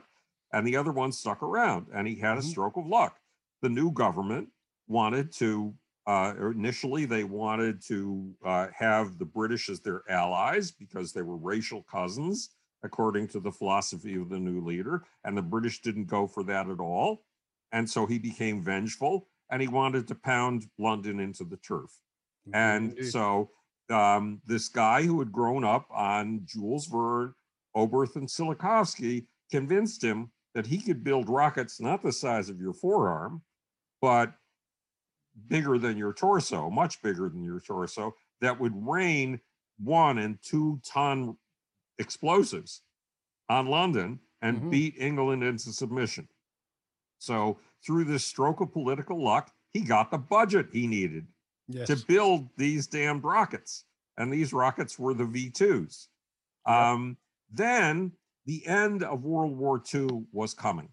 And 0.53 0.65
the 0.65 0.75
other 0.75 0.91
one 0.91 1.11
stuck 1.11 1.43
around 1.43 1.87
and 1.93 2.07
he 2.07 2.15
had 2.15 2.37
a 2.37 2.41
Mhm. 2.41 2.49
stroke 2.49 2.77
of 2.77 2.87
luck. 2.87 3.19
The 3.61 3.69
new 3.69 3.91
government 3.91 4.49
wanted 4.87 5.31
to, 5.33 5.73
uh, 6.07 6.33
initially, 6.39 7.03
they 7.03 7.25
wanted 7.25 7.81
to 7.87 8.33
uh, 8.45 8.67
have 8.73 9.19
the 9.19 9.25
British 9.25 9.69
as 9.69 9.81
their 9.81 10.03
allies 10.09 10.71
because 10.71 11.11
they 11.11 11.21
were 11.21 11.35
racial 11.35 11.83
cousins, 11.83 12.51
according 12.83 13.27
to 13.27 13.41
the 13.41 13.51
philosophy 13.51 14.15
of 14.15 14.29
the 14.29 14.39
new 14.39 14.61
leader. 14.61 15.03
And 15.25 15.37
the 15.37 15.41
British 15.41 15.81
didn't 15.81 16.05
go 16.05 16.25
for 16.25 16.43
that 16.43 16.69
at 16.69 16.79
all. 16.79 17.25
And 17.73 17.89
so 17.89 18.05
he 18.05 18.17
became 18.17 18.63
vengeful 18.63 19.27
and 19.51 19.61
he 19.61 19.67
wanted 19.67 20.07
to 20.07 20.15
pound 20.15 20.67
London 20.79 21.19
into 21.19 21.43
the 21.43 21.57
turf. 21.57 21.91
And 22.53 23.05
so 23.05 23.49
um, 23.89 24.41
this 24.45 24.69
guy 24.69 25.03
who 25.03 25.19
had 25.19 25.33
grown 25.33 25.65
up 25.65 25.85
on 25.91 26.41
Jules 26.45 26.87
Verne, 26.87 27.33
Oberth, 27.75 28.15
and 28.15 28.29
Tsiolkovsky 28.29 29.25
convinced 29.51 30.01
him 30.01 30.31
that 30.55 30.65
he 30.65 30.77
could 30.77 31.03
build 31.03 31.29
rockets 31.29 31.81
not 31.81 32.01
the 32.01 32.13
size 32.13 32.49
of 32.49 32.61
your 32.61 32.73
forearm, 32.73 33.41
but 34.01 34.33
bigger 35.47 35.77
than 35.77 35.97
your 35.97 36.13
torso, 36.13 36.69
much 36.69 37.01
bigger 37.01 37.29
than 37.29 37.43
your 37.43 37.59
torso, 37.59 38.15
that 38.41 38.59
would 38.59 38.73
rain 38.75 39.39
one 39.79 40.17
and 40.17 40.41
two 40.41 40.79
ton 40.83 41.37
explosives 41.99 42.81
on 43.49 43.67
London 43.67 44.19
and 44.41 44.61
Mhm. 44.61 44.71
beat 44.71 44.95
England 44.97 45.43
into 45.43 45.71
submission. 45.71 46.27
So 47.19 47.59
through 47.85 48.05
this 48.05 48.25
stroke 48.25 48.61
of 48.61 48.71
political 48.71 49.21
luck, 49.23 49.51
he 49.73 49.81
got 49.81 50.11
the 50.11 50.17
budget 50.17 50.69
he 50.71 50.87
needed 50.87 51.27
yes. 51.67 51.87
to 51.87 51.95
build 52.05 52.49
these 52.57 52.87
damned 52.87 53.23
rockets. 53.23 53.85
And 54.17 54.31
these 54.33 54.51
rockets 54.53 54.97
were 54.97 55.13
the 55.13 55.25
V 55.25 55.49
2s. 55.51 56.09
Yep. 56.67 56.75
Um, 56.75 57.17
then 57.51 58.11
the 58.45 58.65
end 58.65 59.03
of 59.03 59.23
World 59.23 59.55
War 59.57 59.81
II 59.93 60.25
was 60.31 60.53
coming. 60.53 60.89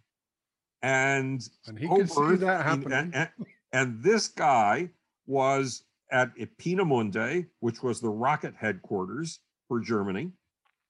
And 0.83 1.49
and 1.67 1.79
he 1.79 1.89
could 1.89 2.11
see 2.11 2.37
that 2.37 2.65
happening. 2.67 2.93
And, 2.93 3.15
and- 3.15 3.31
and 3.75 4.01
this 4.01 4.29
guy 4.29 4.89
was 5.27 5.83
at 6.13 6.31
Peenemünde, 6.59 7.49
which 7.59 7.83
was 7.83 8.01
the 8.01 8.09
rocket 8.09 8.55
headquarters 8.57 9.41
for 9.67 9.81
Germany. 9.81 10.31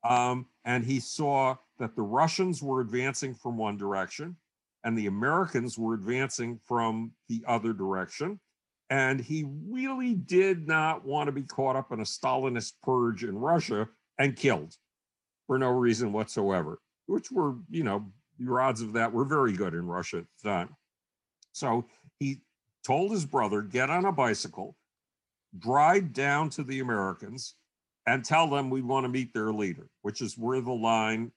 Um, 0.06 0.46
and 0.66 0.84
he 0.84 1.00
saw 1.00 1.56
that 1.78 1.96
the 1.96 2.02
Russians 2.02 2.62
were 2.62 2.82
advancing 2.82 3.34
from 3.34 3.56
one 3.56 3.78
direction 3.78 4.36
and 4.84 4.98
the 4.98 5.06
Americans 5.06 5.78
were 5.78 5.94
advancing 5.94 6.58
from 6.58 7.12
the 7.30 7.42
other 7.48 7.72
direction. 7.72 8.38
And 8.90 9.18
he 9.18 9.46
really 9.66 10.12
did 10.12 10.68
not 10.68 11.06
want 11.06 11.28
to 11.28 11.32
be 11.32 11.42
caught 11.42 11.76
up 11.76 11.90
in 11.90 12.00
a 12.00 12.04
Stalinist 12.04 12.74
purge 12.82 13.24
in 13.24 13.38
Russia 13.38 13.88
and 14.18 14.36
killed 14.36 14.76
for 15.46 15.58
no 15.58 15.70
reason 15.70 16.12
whatsoever, 16.12 16.80
which 17.06 17.30
were, 17.32 17.54
you 17.70 17.82
know, 17.82 18.12
your 18.38 18.60
odds 18.60 18.82
of 18.82 18.92
that 18.92 19.10
were 19.10 19.24
very 19.24 19.54
good 19.54 19.72
in 19.72 19.86
Russia 19.86 20.18
at 20.18 20.24
the 20.42 20.50
time. 20.50 20.76
So 21.52 21.86
told 22.84 23.10
his 23.12 23.24
brother, 23.24 23.62
get 23.62 23.90
on 23.90 24.04
a 24.04 24.12
bicycle, 24.12 24.76
drive 25.58 26.12
down 26.12 26.50
to 26.50 26.62
the 26.62 26.80
Americans, 26.80 27.54
and 28.06 28.24
tell 28.24 28.48
them 28.48 28.70
we 28.70 28.82
want 28.82 29.04
to 29.04 29.08
meet 29.08 29.32
their 29.32 29.52
leader, 29.52 29.88
which 30.02 30.20
is 30.20 30.36
where 30.36 30.60
the 30.60 30.72
line 30.72 31.32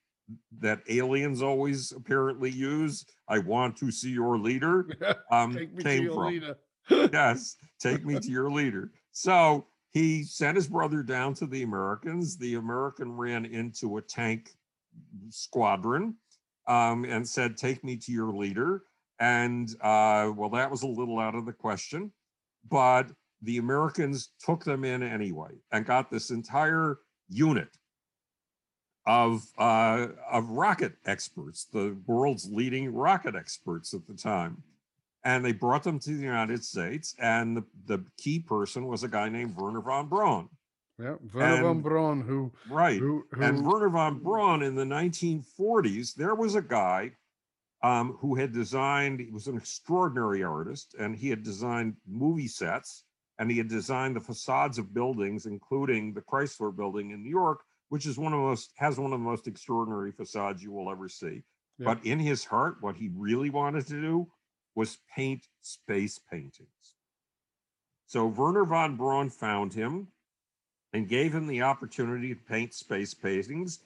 that 0.60 0.82
aliens 0.90 1.42
always 1.42 1.94
apparently 1.94 2.52
use, 2.52 3.06
I 3.30 3.40
want 3.40 3.78
to 3.78 3.92
see 3.92 4.10
your 4.10 4.38
leader, 4.38 4.88
um, 5.32 5.56
Take 5.56 5.74
me 5.74 5.84
to 5.84 5.90
came 5.90 6.04
your 6.04 6.14
from 6.14 6.26
leader. 6.28 6.58
yes, 6.90 7.56
take 7.80 8.06
me 8.06 8.20
to 8.20 8.32
your 8.32 8.50
leader. 8.50 8.92
So 9.12 9.68
he 9.92 10.24
sent 10.24 10.56
his 10.56 10.68
brother 10.68 11.04
down 11.04 11.34
to 11.36 11.46
the 11.46 11.64
Americans. 11.64 12.38
The 12.38 12.56
American 12.56 13.12
ran 13.12 13.46
into 13.46 13.98
a 13.98 14.02
tank 14.02 14.52
squadron 15.30 16.16
um, 16.68 17.04
and 17.04 17.28
said, 17.28 17.58
Take 17.58 17.84
me 17.84 17.98
to 17.98 18.12
your 18.12 18.32
leader. 18.32 18.84
And 19.20 19.70
uh, 19.82 20.32
well, 20.36 20.50
that 20.52 20.70
was 20.70 20.84
a 20.84 20.88
little 20.88 21.20
out 21.20 21.36
of 21.36 21.46
the 21.46 21.54
question. 21.54 22.12
But 22.70 23.08
the 23.42 23.58
Americans 23.58 24.32
took 24.44 24.64
them 24.64 24.84
in 24.84 25.04
anyway 25.04 25.52
and 25.72 25.86
got 25.86 26.12
this 26.12 26.32
entire 26.32 26.98
unit 27.30 27.70
of 29.06 29.44
uh, 29.58 30.08
of 30.30 30.50
rocket 30.50 30.94
experts, 31.06 31.66
the 31.72 31.98
world's 32.06 32.50
leading 32.52 32.94
rocket 32.94 33.36
experts 33.36 33.94
at 33.94 34.06
the 34.06 34.16
time 34.16 34.64
and 35.28 35.44
they 35.44 35.52
brought 35.52 35.84
them 35.84 36.00
to 36.00 36.12
the 36.12 36.24
United 36.24 36.64
States. 36.64 37.14
And 37.20 37.58
the, 37.58 37.64
the 37.86 38.06
key 38.18 38.40
person 38.40 38.88
was 38.88 39.04
a 39.04 39.10
guy 39.10 39.28
named 39.28 39.58
Wernher 39.58 39.82
von 39.82 40.08
Braun. 40.08 40.48
Yeah, 40.98 41.16
Wernher 41.34 41.62
von 41.64 41.82
Braun, 41.82 42.22
who, 42.22 42.54
Right. 42.70 42.98
who, 42.98 43.26
who 43.32 43.44
And 43.44 43.66
Wernher 43.66 43.90
von 43.90 44.20
Braun 44.20 44.64
in 44.64 44.74
the 44.74 44.86
1940s, 44.86 46.16
there 46.16 46.34
was 46.34 46.56
a 46.56 46.62
guy 46.62 47.12
um, 47.88 48.18
who 48.20 48.36
had 48.36 48.52
designed, 48.52 49.22
he 49.22 49.32
was 49.32 49.48
an 49.48 49.56
extraordinary 49.56 50.44
artist, 50.44 50.94
and 51.00 51.16
he 51.16 51.30
had 51.30 51.42
designed 51.42 51.96
movie 52.06 52.48
sets 52.48 53.06
and 53.40 53.52
he 53.52 53.58
had 53.58 53.70
designed 53.70 54.16
the 54.16 54.20
facades 54.20 54.78
of 54.78 54.94
buildings, 54.94 55.46
including 55.46 56.14
the 56.14 56.22
Chrysler 56.22 56.76
building 56.76 57.12
in 57.12 57.24
New 57.24 57.30
York, 57.30 57.60
which 57.90 58.06
is 58.06 58.18
one 58.18 58.34
of 58.34 58.40
the 58.40 58.46
most, 58.46 58.74
has 58.78 59.00
one 59.00 59.14
of 59.14 59.20
the 59.20 59.26
most 59.26 59.48
extraordinary 59.48 60.12
facades 60.12 60.62
you 60.64 60.72
will 60.72 60.90
ever 60.90 61.08
see. 61.08 61.44
Yeah. 61.78 61.86
But 61.86 62.04
in 62.04 62.20
his 62.20 62.44
heart, 62.44 62.78
what 62.82 62.98
he 62.98 63.10
really 63.16 63.52
wanted 63.52 63.86
to 63.88 64.02
do 64.02 64.28
was 64.76 64.98
paint 65.16 65.46
space 65.62 66.20
paintings. 66.32 66.96
So 68.08 68.26
Wernher 68.26 68.66
von 68.66 68.98
Braun 68.98 69.30
found 69.30 69.74
him 69.74 70.08
and 70.94 71.08
gave 71.08 71.34
him 71.34 71.48
the 71.48 71.62
opportunity 71.62 72.34
to 72.34 72.42
paint 72.50 72.74
space 72.74 73.14
paintings, 73.14 73.80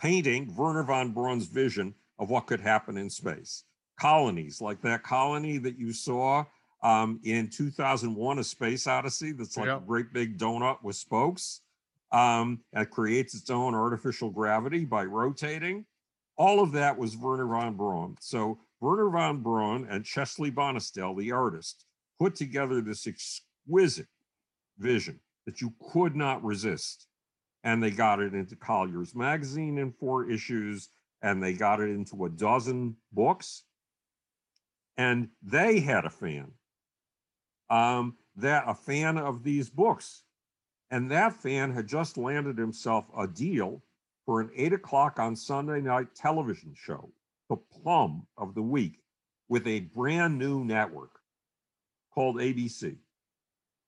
painting 0.00 0.54
Wernher 0.54 0.84
von 0.84 1.10
Braun's 1.12 1.46
vision 1.46 1.94
of 2.22 2.30
what 2.30 2.46
could 2.46 2.60
happen 2.60 2.96
in 2.96 3.10
space. 3.10 3.64
Colonies, 3.98 4.60
like 4.60 4.80
that 4.82 5.02
colony 5.02 5.58
that 5.58 5.76
you 5.76 5.92
saw 5.92 6.44
um, 6.84 7.20
in 7.24 7.48
2001, 7.50 8.38
A 8.38 8.44
Space 8.44 8.86
Odyssey, 8.86 9.32
that's 9.32 9.56
like 9.56 9.66
Yeah. 9.66 9.76
a 9.78 9.80
great 9.80 10.12
big 10.12 10.38
donut 10.38 10.82
with 10.84 10.94
spokes. 10.96 11.62
Um, 12.12 12.60
that 12.72 12.90
creates 12.90 13.34
its 13.34 13.50
own 13.50 13.74
artificial 13.74 14.30
gravity 14.30 14.84
by 14.84 15.04
rotating. 15.04 15.84
All 16.36 16.60
of 16.60 16.70
that 16.72 16.96
was 16.96 17.16
Wernher 17.16 17.46
von 17.46 17.74
Braun. 17.76 18.16
So 18.20 18.60
Wernher 18.80 19.08
von 19.10 19.42
Braun 19.42 19.86
and 19.90 20.04
Chesley 20.04 20.50
Bonestell, 20.52 21.18
the 21.18 21.32
artist, 21.32 21.86
put 22.20 22.34
together 22.36 22.80
this 22.82 23.06
exquisite 23.06 24.08
vision 24.78 25.18
that 25.46 25.60
you 25.60 25.72
could 25.92 26.14
not 26.14 26.44
resist. 26.44 27.06
And 27.64 27.82
they 27.82 27.90
got 27.90 28.20
it 28.20 28.34
into 28.34 28.56
Collier's 28.56 29.14
magazine 29.14 29.78
in 29.78 29.92
four 29.92 30.28
issues, 30.30 30.90
and 31.22 31.42
they 31.42 31.52
got 31.52 31.80
it 31.80 31.88
into 31.88 32.24
a 32.24 32.30
dozen 32.30 32.96
books. 33.12 33.62
And 34.96 35.28
they 35.42 35.80
had 35.80 36.04
a 36.04 36.10
fan, 36.10 36.52
um, 37.70 38.16
that 38.36 38.64
a 38.66 38.74
fan 38.74 39.16
of 39.16 39.42
these 39.42 39.70
books. 39.70 40.22
And 40.90 41.10
that 41.10 41.34
fan 41.34 41.72
had 41.72 41.86
just 41.86 42.18
landed 42.18 42.58
himself 42.58 43.06
a 43.16 43.26
deal 43.26 43.82
for 44.26 44.40
an 44.40 44.50
eight 44.54 44.72
o'clock 44.72 45.18
on 45.18 45.34
Sunday 45.34 45.80
night 45.80 46.14
television 46.14 46.74
show, 46.76 47.10
the 47.48 47.56
plum 47.56 48.26
of 48.36 48.54
the 48.54 48.62
week, 48.62 48.98
with 49.48 49.66
a 49.66 49.80
brand 49.80 50.38
new 50.38 50.64
network 50.64 51.20
called 52.14 52.36
ABC. 52.36 52.96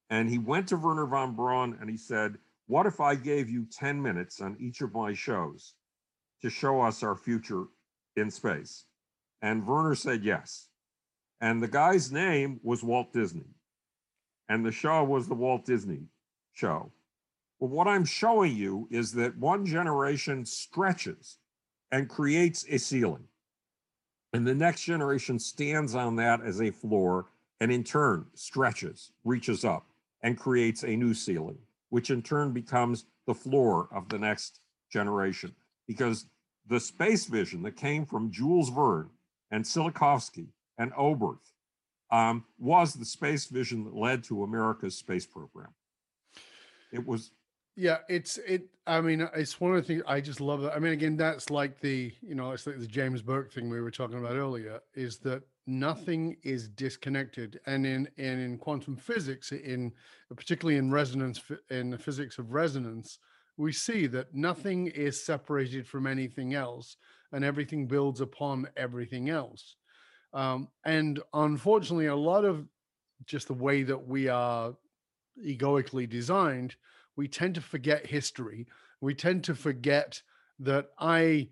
And 0.08 0.30
he 0.30 0.38
went 0.38 0.68
to 0.68 0.76
Wernher 0.76 1.06
von 1.06 1.34
Braun 1.34 1.76
and 1.80 1.90
he 1.90 1.96
said, 1.96 2.38
What 2.66 2.86
if 2.86 3.00
I 3.00 3.14
gave 3.14 3.50
you 3.50 3.66
10 3.66 4.00
minutes 4.00 4.40
on 4.40 4.56
each 4.58 4.80
of 4.80 4.94
my 4.94 5.12
shows 5.12 5.74
to 6.44 6.50
show 6.50 6.82
us 6.82 7.02
our 7.02 7.16
future 7.16 7.64
in 8.16 8.30
space? 8.30 8.84
And 9.40 9.66
Wernher 9.66 9.94
said 9.94 10.22
yes. 10.22 10.68
And 11.40 11.62
the 11.62 11.68
guy's 11.68 12.12
name 12.12 12.60
was 12.62 12.82
Walt 12.82 13.14
Disney. 13.14 13.48
And 14.50 14.64
the 14.64 14.70
show 14.70 15.02
was 15.04 15.26
the 15.26 15.34
Walt 15.34 15.64
Disney 15.64 16.02
show. 16.52 16.92
Well, 17.58 17.70
what 17.70 17.88
I'm 17.88 18.04
showing 18.04 18.54
you 18.54 18.86
is 18.90 19.10
that 19.12 19.38
one 19.38 19.64
generation 19.64 20.44
stretches 20.44 21.38
and 21.90 22.10
creates 22.10 22.66
a 22.68 22.78
ceiling. 22.78 23.24
And 24.34 24.46
the 24.46 24.54
next 24.54 24.84
generation 24.84 25.38
stands 25.38 25.94
on 25.94 26.16
that 26.16 26.42
as 26.42 26.60
a 26.60 26.70
floor 26.70 27.26
and 27.60 27.72
in 27.72 27.84
turn 27.84 28.26
stretches, 28.34 29.12
reaches 29.24 29.64
up, 29.64 29.86
and 30.22 30.36
creates 30.36 30.82
a 30.82 30.94
new 30.94 31.14
ceiling, 31.14 31.58
which 31.88 32.10
in 32.10 32.20
turn 32.20 32.52
becomes 32.52 33.06
the 33.26 33.34
floor 33.34 33.88
of 33.92 34.10
the 34.10 34.18
next 34.18 34.60
generation. 34.92 35.54
Because 35.86 36.26
the 36.66 36.80
space 36.80 37.26
vision 37.26 37.62
that 37.62 37.76
came 37.76 38.06
from 38.06 38.30
Jules 38.30 38.70
Verne 38.70 39.10
and 39.50 39.64
Tsiolkovsky 39.64 40.48
and 40.78 40.92
Oberth 40.92 41.52
um, 42.10 42.44
was 42.58 42.94
the 42.94 43.04
space 43.04 43.46
vision 43.46 43.84
that 43.84 43.94
led 43.94 44.24
to 44.24 44.44
America's 44.44 44.96
space 44.96 45.26
program. 45.26 45.74
It 46.92 47.06
was 47.06 47.32
yeah, 47.76 47.98
it's 48.08 48.38
it. 48.38 48.66
I 48.86 49.00
mean, 49.00 49.28
it's 49.34 49.60
one 49.60 49.74
of 49.74 49.76
the 49.78 49.82
things 49.82 50.02
I 50.06 50.20
just 50.20 50.40
love. 50.40 50.62
That 50.62 50.74
I 50.74 50.78
mean, 50.78 50.92
again, 50.92 51.16
that's 51.16 51.50
like 51.50 51.80
the 51.80 52.12
you 52.22 52.34
know, 52.34 52.52
it's 52.52 52.66
like 52.66 52.78
the 52.78 52.86
James 52.86 53.20
Burke 53.20 53.52
thing 53.52 53.68
we 53.68 53.80
were 53.80 53.90
talking 53.90 54.18
about 54.18 54.36
earlier. 54.36 54.80
Is 54.94 55.18
that 55.18 55.42
nothing 55.66 56.36
is 56.44 56.68
disconnected, 56.68 57.58
and 57.66 57.84
in 57.84 58.08
and 58.16 58.40
in 58.40 58.58
quantum 58.58 58.96
physics, 58.96 59.50
in 59.50 59.92
particularly 60.36 60.78
in 60.78 60.92
resonance 60.92 61.42
in 61.70 61.90
the 61.90 61.98
physics 61.98 62.38
of 62.38 62.52
resonance, 62.52 63.18
we 63.56 63.72
see 63.72 64.06
that 64.08 64.34
nothing 64.34 64.88
is 64.88 65.24
separated 65.24 65.86
from 65.86 66.06
anything 66.06 66.54
else, 66.54 66.96
and 67.32 67.44
everything 67.44 67.86
builds 67.86 68.20
upon 68.20 68.68
everything 68.76 69.30
else. 69.30 69.76
Um, 70.32 70.68
and 70.84 71.20
unfortunately, 71.32 72.06
a 72.06 72.16
lot 72.16 72.44
of 72.44 72.66
just 73.26 73.46
the 73.46 73.54
way 73.54 73.84
that 73.84 74.08
we 74.08 74.28
are 74.28 74.74
egoically 75.42 76.06
designed 76.06 76.76
we 77.16 77.28
tend 77.28 77.54
to 77.54 77.60
forget 77.60 78.06
history. 78.06 78.66
We 79.00 79.14
tend 79.14 79.44
to 79.44 79.54
forget 79.54 80.22
that 80.60 80.90
I 80.98 81.48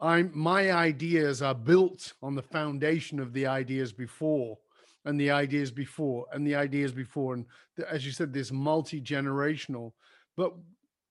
I 0.00 0.22
my 0.22 0.72
ideas 0.72 1.42
are 1.42 1.54
built 1.54 2.14
on 2.22 2.34
the 2.34 2.42
foundation 2.42 3.20
of 3.20 3.32
the 3.32 3.46
ideas 3.46 3.92
before 3.92 4.58
and 5.04 5.20
the 5.20 5.30
ideas 5.30 5.70
before 5.70 6.26
and 6.32 6.46
the 6.46 6.54
ideas 6.54 6.92
before 6.92 7.34
and 7.34 7.46
the, 7.76 7.90
as 7.90 8.04
you 8.04 8.12
said 8.12 8.32
this 8.32 8.50
multi-generational 8.50 9.92
but 10.36 10.54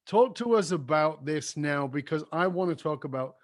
talk 0.10 0.34
to 0.34 0.56
us 0.56 0.72
about 0.72 1.24
this 1.24 1.56
now 1.56 1.86
because 1.86 2.24
I 2.32 2.48
want 2.48 2.76
to 2.76 2.84
talk 2.84 3.04
about 3.04 3.36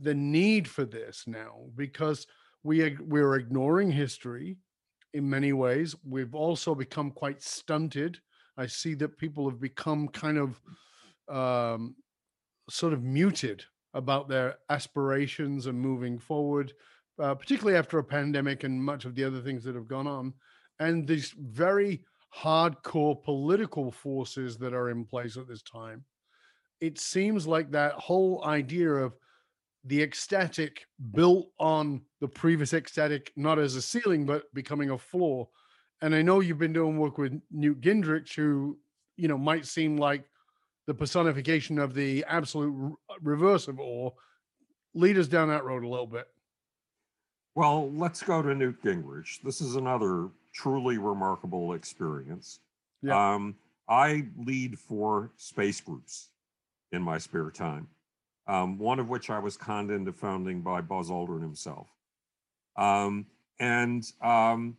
the 0.00 0.14
need 0.14 0.66
for 0.66 0.86
this 0.86 1.24
now 1.26 1.66
because 1.76 2.26
we 2.62 2.96
we're 3.00 3.34
ignoring 3.34 3.92
history 3.92 4.56
in 5.12 5.28
many 5.28 5.52
ways. 5.52 5.94
We've 6.08 6.34
also 6.34 6.74
become 6.74 7.10
quite 7.10 7.42
stunted. 7.42 8.18
I 8.56 8.66
see 8.66 8.94
that 8.94 9.18
people 9.18 9.48
have 9.48 9.60
become 9.60 10.08
kind 10.08 10.38
of 10.38 10.60
um, 11.28 11.96
sort 12.70 12.94
of 12.94 13.02
muted 13.02 13.62
about 13.92 14.26
their 14.26 14.56
aspirations 14.70 15.66
and 15.66 15.78
moving 15.78 16.18
forward, 16.18 16.72
uh, 17.18 17.34
particularly 17.34 17.78
after 17.78 17.98
a 17.98 18.04
pandemic 18.04 18.64
and 18.64 18.82
much 18.82 19.04
of 19.04 19.14
the 19.14 19.24
other 19.24 19.42
things 19.42 19.64
that 19.64 19.74
have 19.74 19.86
gone 19.86 20.06
on, 20.06 20.32
and 20.80 21.06
these 21.06 21.34
very 21.38 22.02
hardcore 22.34 23.22
political 23.22 23.90
forces 23.90 24.56
that 24.58 24.74
are 24.74 24.90
in 24.90 25.04
place 25.04 25.36
at 25.36 25.48
this 25.48 25.62
time. 25.62 26.04
It 26.80 26.98
seems 26.98 27.46
like 27.46 27.70
that 27.70 27.92
whole 27.92 28.44
idea 28.44 28.90
of 28.90 29.14
the 29.84 30.02
ecstatic 30.02 30.86
built 31.14 31.48
on 31.58 32.02
the 32.20 32.28
previous 32.28 32.74
ecstatic, 32.74 33.32
not 33.36 33.58
as 33.58 33.76
a 33.76 33.82
ceiling, 33.82 34.26
but 34.26 34.52
becoming 34.52 34.90
a 34.90 34.98
floor, 34.98 35.48
and 36.02 36.14
I 36.14 36.22
know 36.22 36.40
you've 36.40 36.58
been 36.58 36.72
doing 36.72 36.98
work 36.98 37.18
with 37.18 37.40
Newt 37.50 37.80
Gingrich, 37.80 38.34
who 38.34 38.78
you 39.16 39.28
know 39.28 39.38
might 39.38 39.66
seem 39.66 39.96
like 39.96 40.24
the 40.86 40.94
personification 40.94 41.78
of 41.78 41.94
the 41.94 42.24
absolute 42.28 42.96
reverse 43.22 43.68
of 43.68 43.80
awe. 43.80 44.10
Lead 44.94 45.18
us 45.18 45.28
down 45.28 45.48
that 45.48 45.64
road 45.64 45.84
a 45.84 45.88
little 45.88 46.06
bit. 46.06 46.26
Well, 47.54 47.90
let's 47.92 48.22
go 48.22 48.42
to 48.42 48.54
Newt 48.54 48.82
Gingrich. 48.82 49.40
This 49.42 49.60
is 49.60 49.76
another 49.76 50.28
truly 50.56 50.98
remarkable 50.98 51.74
experience. 51.74 52.60
Yeah. 53.02 53.34
Um, 53.34 53.56
I 53.88 54.26
lead 54.38 54.78
four 54.78 55.30
space 55.36 55.80
groups 55.80 56.30
in 56.92 57.02
my 57.02 57.18
spare 57.18 57.50
time, 57.50 57.88
um, 58.48 58.78
one 58.78 58.98
of 58.98 59.08
which 59.08 59.30
I 59.30 59.38
was 59.38 59.56
conned 59.56 59.90
into 59.90 60.12
founding 60.12 60.62
by 60.62 60.80
Buzz 60.80 61.10
Aldrin 61.10 61.42
himself. 61.42 61.88
Um, 62.76 63.26
and 63.60 64.04
um, 64.22 64.76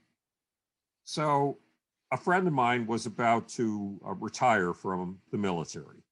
so 1.04 1.58
a 2.12 2.18
friend 2.18 2.48
of 2.48 2.54
mine 2.54 2.86
was 2.88 3.06
about 3.06 3.48
to 3.50 4.00
uh, 4.06 4.14
retire 4.14 4.74
from 4.74 5.20
the 5.32 5.38
military. 5.38 6.04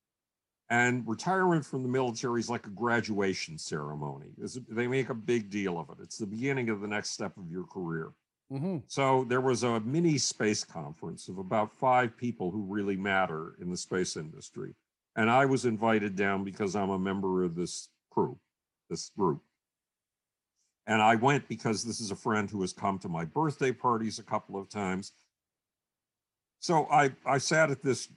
And 0.69 1.07
retirement 1.07 1.65
from 1.65 1.83
the 1.83 1.89
military 1.89 2.39
is 2.39 2.49
like 2.49 2.65
a 2.65 2.71
graduation 2.71 3.57
ceremony. 3.57 4.31
It's, 4.41 4.57
they 4.67 4.87
make 4.87 5.09
a 5.09 5.13
big 5.13 5.49
deal 5.49 5.77
of 5.79 5.89
it. 5.89 6.01
It's 6.01 6.17
the 6.17 6.25
beginning 6.25 6.69
of 6.69 6.81
the 6.81 6.87
next 6.87 7.11
step 7.11 7.37
of 7.37 7.51
your 7.51 7.65
career. 7.65 8.13
Mm-hmm. 8.51 8.77
So 8.88 9.25
there 9.27 9.41
was 9.41 9.63
a 9.63 9.79
mini 9.79 10.17
space 10.17 10.63
conference 10.63 11.27
of 11.29 11.39
about 11.39 11.77
five 11.79 12.15
people 12.15 12.51
who 12.51 12.63
really 12.63 12.95
matter 12.95 13.55
in 13.60 13.71
the 13.71 13.77
space 13.77 14.17
industry. 14.17 14.75
And 15.15 15.29
I 15.29 15.45
was 15.45 15.65
invited 15.65 16.15
down 16.15 16.43
because 16.43 16.75
I'm 16.75 16.91
a 16.91 16.99
member 16.99 17.43
of 17.43 17.55
this 17.55 17.89
crew, 18.12 18.38
this 18.89 19.10
group. 19.17 19.41
And 20.88 21.01
I 21.01 21.15
went 21.15 21.47
because 21.47 21.84
this 21.84 21.99
is 21.99 22.12
a 22.12 22.15
friend 22.15 22.49
who 22.49 22.62
has 22.62 22.73
come 22.73 22.99
to 22.99 23.10
my 23.10 23.25
birthday 23.25 23.71
parties 23.71 24.19
a 24.19 24.23
couple 24.23 24.60
of 24.60 24.69
times. 24.69 25.13
So 26.60 26.88
I, 26.91 27.12
I 27.25 27.39
sat 27.39 27.71
at 27.71 27.81
this, 27.81 28.10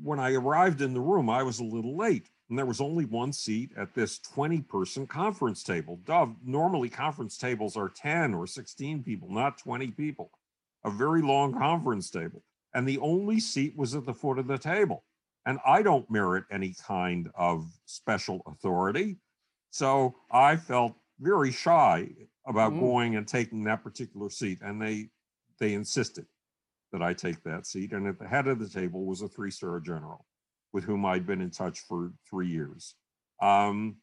when 0.00 0.20
I 0.20 0.34
arrived 0.34 0.82
in 0.82 0.94
the 0.94 1.00
room, 1.00 1.28
I 1.28 1.42
was 1.42 1.58
a 1.58 1.64
little 1.64 1.96
late 1.96 2.28
and 2.50 2.58
there 2.58 2.66
was 2.66 2.80
only 2.80 3.04
one 3.04 3.32
seat 3.32 3.70
at 3.76 3.94
this 3.94 4.18
20 4.18 4.62
person 4.62 5.06
conference 5.06 5.62
table. 5.62 6.00
Dov, 6.04 6.34
normally 6.44 6.88
conference 6.88 7.38
tables 7.38 7.76
are 7.76 7.88
10 7.88 8.34
or 8.34 8.46
16 8.46 9.04
people, 9.04 9.30
not 9.30 9.56
20 9.58 9.92
people, 9.92 10.32
a 10.84 10.90
very 10.90 11.22
long 11.22 11.54
conference 11.56 12.10
table. 12.10 12.42
And 12.74 12.86
the 12.86 12.98
only 12.98 13.38
seat 13.38 13.76
was 13.76 13.94
at 13.94 14.04
the 14.04 14.12
foot 14.12 14.38
of 14.38 14.48
the 14.48 14.58
table. 14.58 15.04
And 15.46 15.60
I 15.64 15.82
don't 15.82 16.10
merit 16.10 16.44
any 16.50 16.74
kind 16.86 17.30
of 17.36 17.70
special 17.86 18.42
authority. 18.46 19.16
So 19.70 20.16
I 20.30 20.56
felt 20.56 20.96
very 21.20 21.52
shy 21.52 22.08
about 22.46 22.72
mm-hmm. 22.72 22.80
going 22.80 23.16
and 23.16 23.28
taking 23.28 23.62
that 23.64 23.84
particular 23.84 24.28
seat, 24.28 24.58
and 24.62 24.82
they 24.82 25.08
they 25.58 25.74
insisted 25.74 26.26
that 26.92 27.02
I 27.02 27.14
take 27.14 27.42
that 27.44 27.66
seat. 27.66 27.92
And 27.92 28.06
at 28.06 28.18
the 28.18 28.26
head 28.26 28.48
of 28.48 28.58
the 28.58 28.68
table 28.68 29.04
was 29.04 29.22
a 29.22 29.28
three 29.28 29.50
star 29.50 29.78
general 29.80 30.26
with 30.72 30.84
whom 30.84 31.04
I'd 31.04 31.26
been 31.26 31.40
in 31.40 31.50
touch 31.50 31.80
for 31.80 32.12
three 32.28 32.48
years. 32.48 32.94
Um, 33.40 33.96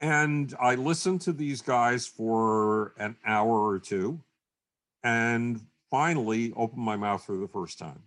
and 0.00 0.54
I 0.60 0.76
listened 0.76 1.20
to 1.22 1.32
these 1.32 1.60
guys 1.60 2.06
for 2.06 2.94
an 2.98 3.16
hour 3.26 3.66
or 3.68 3.78
two 3.78 4.20
and 5.02 5.60
finally 5.90 6.52
opened 6.56 6.84
my 6.84 6.96
mouth 6.96 7.24
for 7.24 7.36
the 7.36 7.48
first 7.48 7.78
time. 7.78 8.02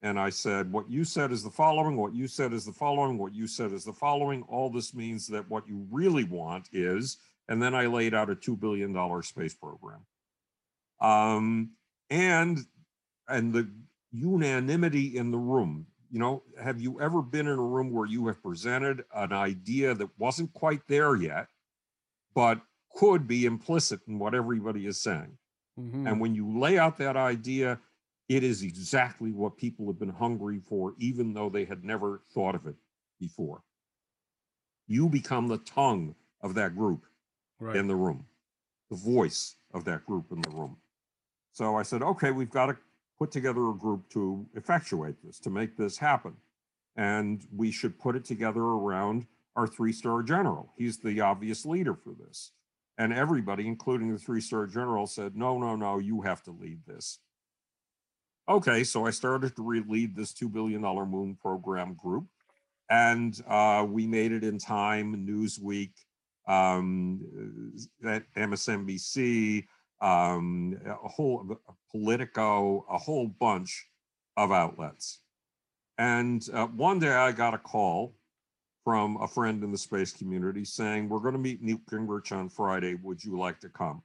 And 0.00 0.18
I 0.18 0.30
said, 0.30 0.70
What 0.72 0.88
you 0.88 1.04
said 1.04 1.32
is 1.32 1.42
the 1.42 1.50
following, 1.50 1.96
what 1.96 2.14
you 2.14 2.28
said 2.28 2.52
is 2.52 2.64
the 2.64 2.72
following, 2.72 3.18
what 3.18 3.34
you 3.34 3.46
said 3.46 3.72
is 3.72 3.84
the 3.84 3.92
following. 3.92 4.42
All 4.42 4.70
this 4.70 4.94
means 4.94 5.26
that 5.28 5.48
what 5.50 5.68
you 5.68 5.86
really 5.90 6.24
want 6.24 6.68
is, 6.72 7.18
and 7.48 7.60
then 7.60 7.74
I 7.74 7.86
laid 7.86 8.14
out 8.14 8.30
a 8.30 8.36
$2 8.36 8.58
billion 8.58 9.22
space 9.22 9.54
program. 9.54 10.06
Um, 11.00 11.72
and 12.10 12.58
and 13.28 13.52
the 13.52 13.68
unanimity 14.12 15.16
in 15.16 15.30
the 15.30 15.38
room. 15.38 15.86
You 16.10 16.18
know, 16.18 16.42
have 16.62 16.80
you 16.80 17.00
ever 17.00 17.20
been 17.20 17.46
in 17.46 17.58
a 17.58 17.62
room 17.62 17.90
where 17.92 18.06
you 18.06 18.26
have 18.28 18.42
presented 18.42 19.04
an 19.14 19.32
idea 19.32 19.94
that 19.94 20.08
wasn't 20.18 20.52
quite 20.54 20.80
there 20.88 21.16
yet, 21.16 21.48
but 22.34 22.60
could 22.96 23.26
be 23.26 23.44
implicit 23.44 24.00
in 24.08 24.18
what 24.18 24.34
everybody 24.34 24.86
is 24.86 25.00
saying? 25.00 25.36
Mm-hmm. 25.78 26.06
And 26.06 26.20
when 26.20 26.34
you 26.34 26.58
lay 26.58 26.78
out 26.78 26.96
that 26.98 27.16
idea, 27.16 27.78
it 28.28 28.42
is 28.42 28.62
exactly 28.62 29.32
what 29.32 29.56
people 29.56 29.86
have 29.86 29.98
been 29.98 30.08
hungry 30.08 30.60
for, 30.60 30.94
even 30.98 31.32
though 31.32 31.48
they 31.48 31.64
had 31.64 31.84
never 31.84 32.22
thought 32.32 32.54
of 32.54 32.66
it 32.66 32.76
before. 33.20 33.62
You 34.86 35.08
become 35.08 35.48
the 35.48 35.58
tongue 35.58 36.14
of 36.42 36.54
that 36.54 36.74
group 36.74 37.04
right. 37.60 37.76
in 37.76 37.86
the 37.86 37.96
room, 37.96 38.26
the 38.90 38.96
voice 38.96 39.56
of 39.74 39.84
that 39.84 40.04
group 40.06 40.32
in 40.32 40.40
the 40.40 40.50
room. 40.50 40.76
So 41.52 41.76
I 41.76 41.82
said, 41.82 42.02
okay, 42.02 42.30
we've 42.30 42.50
got 42.50 42.66
to 42.66 42.76
put 43.18 43.30
together 43.30 43.68
a 43.70 43.74
group 43.74 44.08
to 44.10 44.46
effectuate 44.54 45.16
this, 45.24 45.38
to 45.40 45.50
make 45.50 45.76
this 45.76 45.98
happen. 45.98 46.34
And 46.96 47.46
we 47.54 47.70
should 47.70 47.98
put 47.98 48.16
it 48.16 48.24
together 48.24 48.60
around 48.60 49.26
our 49.56 49.66
three 49.66 49.92
star 49.92 50.22
general. 50.22 50.72
He's 50.76 50.98
the 50.98 51.20
obvious 51.20 51.64
leader 51.64 51.94
for 51.94 52.14
this. 52.14 52.52
And 52.96 53.12
everybody, 53.12 53.66
including 53.66 54.12
the 54.12 54.18
three 54.18 54.40
star 54.40 54.66
general, 54.66 55.06
said, 55.06 55.36
no, 55.36 55.58
no, 55.58 55.76
no, 55.76 55.98
you 55.98 56.22
have 56.22 56.42
to 56.44 56.50
lead 56.50 56.80
this. 56.86 57.18
Okay, 58.48 58.82
so 58.82 59.06
I 59.06 59.10
started 59.10 59.54
to 59.56 59.62
lead 59.62 60.16
this 60.16 60.32
$2 60.32 60.50
billion 60.50 60.80
moon 60.80 61.36
program 61.40 61.94
group. 61.94 62.24
And 62.88 63.38
uh, 63.46 63.86
we 63.86 64.06
made 64.06 64.32
it 64.32 64.42
in 64.42 64.58
time, 64.58 65.26
Newsweek, 65.28 65.90
um, 66.46 67.20
MSNBC, 68.34 69.66
um, 70.00 70.78
a 70.86 71.08
whole 71.08 71.58
Politico, 71.90 72.86
a 72.90 72.98
whole 72.98 73.26
bunch 73.26 73.86
of 74.36 74.52
outlets. 74.52 75.20
And 75.98 76.46
uh, 76.52 76.66
one 76.66 76.98
day 76.98 77.12
I 77.12 77.32
got 77.32 77.54
a 77.54 77.58
call 77.58 78.14
from 78.84 79.18
a 79.20 79.28
friend 79.28 79.62
in 79.64 79.72
the 79.72 79.78
space 79.78 80.12
community 80.12 80.64
saying, 80.64 81.08
We're 81.08 81.18
going 81.18 81.32
to 81.32 81.38
meet 81.38 81.62
Newt 81.62 81.84
Gingrich 81.86 82.32
on 82.32 82.48
Friday. 82.48 82.94
Would 82.94 83.22
you 83.24 83.38
like 83.38 83.60
to 83.60 83.68
come? 83.68 84.02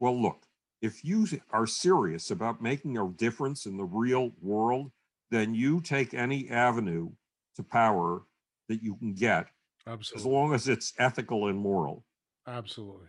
Well, 0.00 0.20
look, 0.20 0.42
if 0.80 1.04
you 1.04 1.26
are 1.52 1.66
serious 1.66 2.30
about 2.32 2.60
making 2.60 2.98
a 2.98 3.08
difference 3.08 3.66
in 3.66 3.76
the 3.76 3.84
real 3.84 4.32
world, 4.40 4.90
then 5.30 5.54
you 5.54 5.80
take 5.80 6.12
any 6.12 6.50
avenue 6.50 7.10
to 7.56 7.62
power 7.62 8.22
that 8.68 8.82
you 8.82 8.96
can 8.96 9.14
get, 9.14 9.46
Absolutely. 9.86 10.20
as 10.20 10.26
long 10.26 10.54
as 10.54 10.68
it's 10.68 10.92
ethical 10.98 11.46
and 11.48 11.58
moral. 11.58 12.04
Absolutely. 12.46 13.06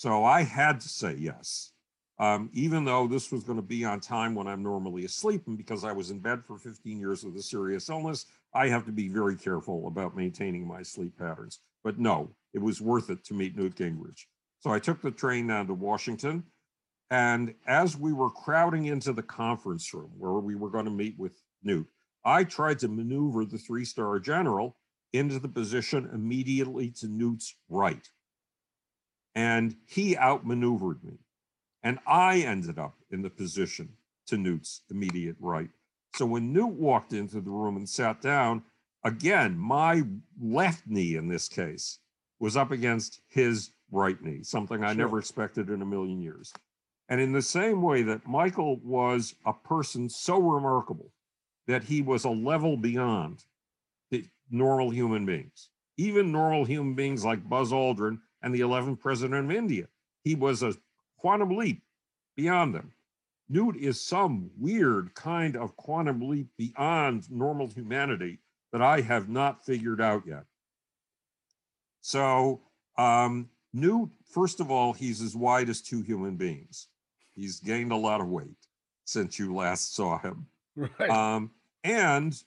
So 0.00 0.24
I 0.24 0.44
had 0.44 0.80
to 0.80 0.88
say 0.88 1.14
yes, 1.18 1.72
um, 2.18 2.48
even 2.54 2.86
though 2.86 3.06
this 3.06 3.30
was 3.30 3.44
going 3.44 3.58
to 3.58 3.62
be 3.62 3.84
on 3.84 4.00
time 4.00 4.34
when 4.34 4.46
I'm 4.46 4.62
normally 4.62 5.04
asleep. 5.04 5.42
And 5.46 5.58
because 5.58 5.84
I 5.84 5.92
was 5.92 6.10
in 6.10 6.20
bed 6.20 6.42
for 6.42 6.56
15 6.56 6.98
years 6.98 7.22
with 7.22 7.36
a 7.36 7.42
serious 7.42 7.90
illness, 7.90 8.24
I 8.54 8.68
have 8.68 8.86
to 8.86 8.92
be 8.92 9.10
very 9.10 9.36
careful 9.36 9.88
about 9.88 10.16
maintaining 10.16 10.66
my 10.66 10.82
sleep 10.82 11.18
patterns. 11.18 11.58
But 11.84 11.98
no, 11.98 12.30
it 12.54 12.62
was 12.62 12.80
worth 12.80 13.10
it 13.10 13.22
to 13.24 13.34
meet 13.34 13.58
Newt 13.58 13.74
Gingrich. 13.76 14.24
So 14.60 14.70
I 14.70 14.78
took 14.78 15.02
the 15.02 15.10
train 15.10 15.48
down 15.48 15.66
to 15.66 15.74
Washington. 15.74 16.44
And 17.10 17.54
as 17.66 17.94
we 17.94 18.14
were 18.14 18.30
crowding 18.30 18.86
into 18.86 19.12
the 19.12 19.22
conference 19.22 19.92
room 19.92 20.12
where 20.16 20.32
we 20.32 20.54
were 20.54 20.70
going 20.70 20.86
to 20.86 20.90
meet 20.90 21.18
with 21.18 21.42
Newt, 21.62 21.88
I 22.24 22.44
tried 22.44 22.78
to 22.78 22.88
maneuver 22.88 23.44
the 23.44 23.58
three 23.58 23.84
star 23.84 24.18
general 24.18 24.78
into 25.12 25.38
the 25.38 25.48
position 25.48 26.08
immediately 26.14 26.88
to 27.00 27.06
Newt's 27.06 27.54
right. 27.68 28.08
And 29.34 29.76
he 29.86 30.16
outmaneuvered 30.16 31.04
me. 31.04 31.18
And 31.82 31.98
I 32.06 32.40
ended 32.40 32.78
up 32.78 32.96
in 33.10 33.22
the 33.22 33.30
position 33.30 33.96
to 34.26 34.36
Newt's 34.36 34.82
immediate 34.90 35.36
right. 35.40 35.70
So 36.16 36.26
when 36.26 36.52
Newt 36.52 36.74
walked 36.74 37.12
into 37.12 37.40
the 37.40 37.50
room 37.50 37.76
and 37.76 37.88
sat 37.88 38.20
down, 38.20 38.62
again, 39.04 39.56
my 39.56 40.02
left 40.40 40.86
knee 40.86 41.16
in 41.16 41.28
this 41.28 41.48
case 41.48 41.98
was 42.38 42.56
up 42.56 42.70
against 42.70 43.20
his 43.28 43.70
right 43.90 44.20
knee, 44.22 44.42
something 44.42 44.82
I 44.82 44.88
Sure. 44.88 44.94
never 44.96 45.18
expected 45.18 45.70
in 45.70 45.82
a 45.82 45.86
million 45.86 46.20
years. 46.20 46.52
And 47.08 47.20
in 47.20 47.32
the 47.32 47.42
same 47.42 47.82
way 47.82 48.02
that 48.02 48.26
Michael 48.26 48.76
was 48.76 49.34
a 49.44 49.52
person 49.52 50.08
so 50.08 50.38
remarkable 50.38 51.12
that 51.66 51.84
he 51.84 52.02
was 52.02 52.24
a 52.24 52.30
level 52.30 52.76
beyond 52.76 53.44
the 54.10 54.24
normal 54.50 54.90
human 54.90 55.26
beings, 55.26 55.70
even 55.96 56.30
normal 56.32 56.64
human 56.64 56.94
beings 56.94 57.24
like 57.24 57.48
Buzz 57.48 57.72
Aldrin 57.72 58.20
and 58.42 58.54
the 58.54 58.60
11th 58.60 59.00
president 59.00 59.50
of 59.50 59.56
India. 59.56 59.86
He 60.22 60.34
was 60.34 60.62
a 60.62 60.74
quantum 61.18 61.56
leap 61.56 61.82
beyond 62.36 62.74
them. 62.74 62.92
Newt 63.48 63.76
is 63.76 64.00
some 64.00 64.50
weird 64.58 65.14
kind 65.14 65.56
of 65.56 65.76
quantum 65.76 66.28
leap 66.28 66.48
beyond 66.56 67.30
normal 67.30 67.66
humanity 67.66 68.38
that 68.72 68.80
I 68.80 69.00
have 69.00 69.28
not 69.28 69.64
figured 69.64 70.00
out 70.00 70.22
yet. 70.26 70.44
So, 72.00 72.60
um, 72.96 73.48
Newt, 73.72 74.10
first 74.24 74.60
of 74.60 74.70
all, 74.70 74.92
he's 74.92 75.20
as 75.20 75.36
wide 75.36 75.68
as 75.68 75.80
two 75.80 76.02
human 76.02 76.36
beings. 76.36 76.88
He's 77.34 77.60
gained 77.60 77.92
a 77.92 77.96
lot 77.96 78.20
of 78.20 78.28
weight 78.28 78.66
since 79.04 79.38
you 79.38 79.54
last 79.54 79.94
saw 79.94 80.18
him. 80.18 80.46
Right. 80.76 81.10
Um, 81.10 81.50
and 81.84 82.40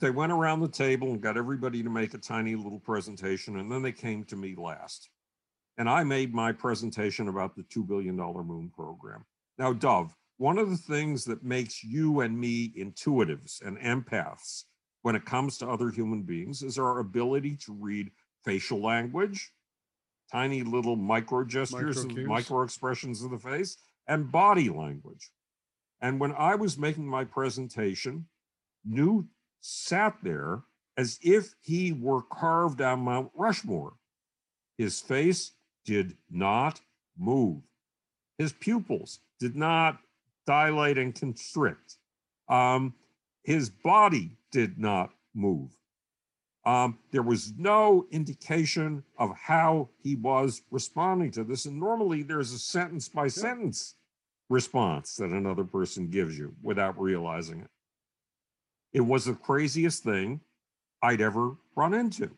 they 0.00 0.10
went 0.10 0.32
around 0.32 0.60
the 0.60 0.68
table 0.68 1.08
and 1.12 1.20
got 1.20 1.36
everybody 1.36 1.82
to 1.82 1.90
make 1.90 2.14
a 2.14 2.18
tiny 2.18 2.54
little 2.54 2.80
presentation, 2.80 3.58
and 3.58 3.70
then 3.70 3.82
they 3.82 3.92
came 3.92 4.24
to 4.24 4.36
me 4.36 4.54
last. 4.56 5.08
And 5.76 5.88
I 5.88 6.04
made 6.04 6.32
my 6.32 6.52
presentation 6.52 7.28
about 7.28 7.56
the 7.56 7.62
$2 7.64 7.86
billion 7.86 8.16
moon 8.16 8.70
program. 8.74 9.24
Now, 9.58 9.72
Dov, 9.72 10.14
one 10.36 10.58
of 10.58 10.70
the 10.70 10.76
things 10.76 11.24
that 11.24 11.44
makes 11.44 11.82
you 11.82 12.20
and 12.20 12.38
me 12.38 12.72
intuitives 12.76 13.64
and 13.64 13.78
empaths 13.78 14.64
when 15.02 15.16
it 15.16 15.24
comes 15.24 15.58
to 15.58 15.68
other 15.68 15.90
human 15.90 16.22
beings 16.22 16.62
is 16.62 16.78
our 16.78 16.98
ability 16.98 17.56
to 17.56 17.72
read 17.72 18.10
facial 18.44 18.80
language, 18.80 19.52
tiny 20.30 20.62
little 20.62 20.96
micro 20.96 21.44
gestures, 21.44 21.96
Micro-cues. 22.04 22.28
micro 22.28 22.62
expressions 22.62 23.22
of 23.22 23.30
the 23.30 23.38
face, 23.38 23.76
and 24.08 24.30
body 24.30 24.68
language. 24.68 25.30
And 26.00 26.20
when 26.20 26.32
I 26.32 26.54
was 26.54 26.78
making 26.78 27.06
my 27.06 27.24
presentation, 27.24 28.26
Newt 28.84 29.26
sat 29.60 30.16
there 30.22 30.62
as 30.96 31.18
if 31.22 31.54
he 31.60 31.92
were 31.92 32.22
carved 32.22 32.80
on 32.80 33.00
Mount 33.00 33.30
Rushmore. 33.34 33.94
His 34.76 35.00
face 35.00 35.52
did 35.84 36.16
not 36.30 36.80
move. 37.18 37.62
His 38.38 38.52
pupils 38.52 39.20
did 39.38 39.56
not 39.56 39.98
dilate 40.46 40.98
and 40.98 41.14
constrict. 41.14 41.96
Um, 42.48 42.94
his 43.42 43.70
body 43.70 44.36
did 44.50 44.78
not 44.78 45.10
move. 45.34 45.70
Um, 46.66 46.98
there 47.10 47.22
was 47.22 47.52
no 47.58 48.06
indication 48.10 49.04
of 49.18 49.36
how 49.36 49.90
he 50.02 50.16
was 50.16 50.62
responding 50.70 51.30
to 51.32 51.44
this. 51.44 51.66
And 51.66 51.78
normally 51.78 52.22
there's 52.22 52.52
a 52.52 52.58
sentence 52.58 53.08
by 53.08 53.28
sentence 53.28 53.94
response 54.48 55.16
that 55.16 55.30
another 55.30 55.64
person 55.64 56.08
gives 56.08 56.38
you 56.38 56.54
without 56.62 56.98
realizing 56.98 57.60
it. 57.60 57.70
It 58.94 59.02
was 59.02 59.26
the 59.26 59.34
craziest 59.34 60.04
thing 60.04 60.40
I'd 61.02 61.20
ever 61.20 61.56
run 61.76 61.92
into. 61.92 62.30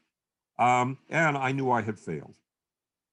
Um, 0.59 0.99
and 1.09 1.37
I 1.37 1.53
knew 1.53 1.71
I 1.71 1.83
had 1.83 1.99
failed. 1.99 2.35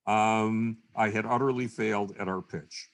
Um, 0.06 0.78
I 0.96 1.10
had 1.10 1.26
utterly 1.26 1.68
failed 1.68 2.14
at 2.20 2.28
our 2.28 2.42
pitch. 2.42 2.90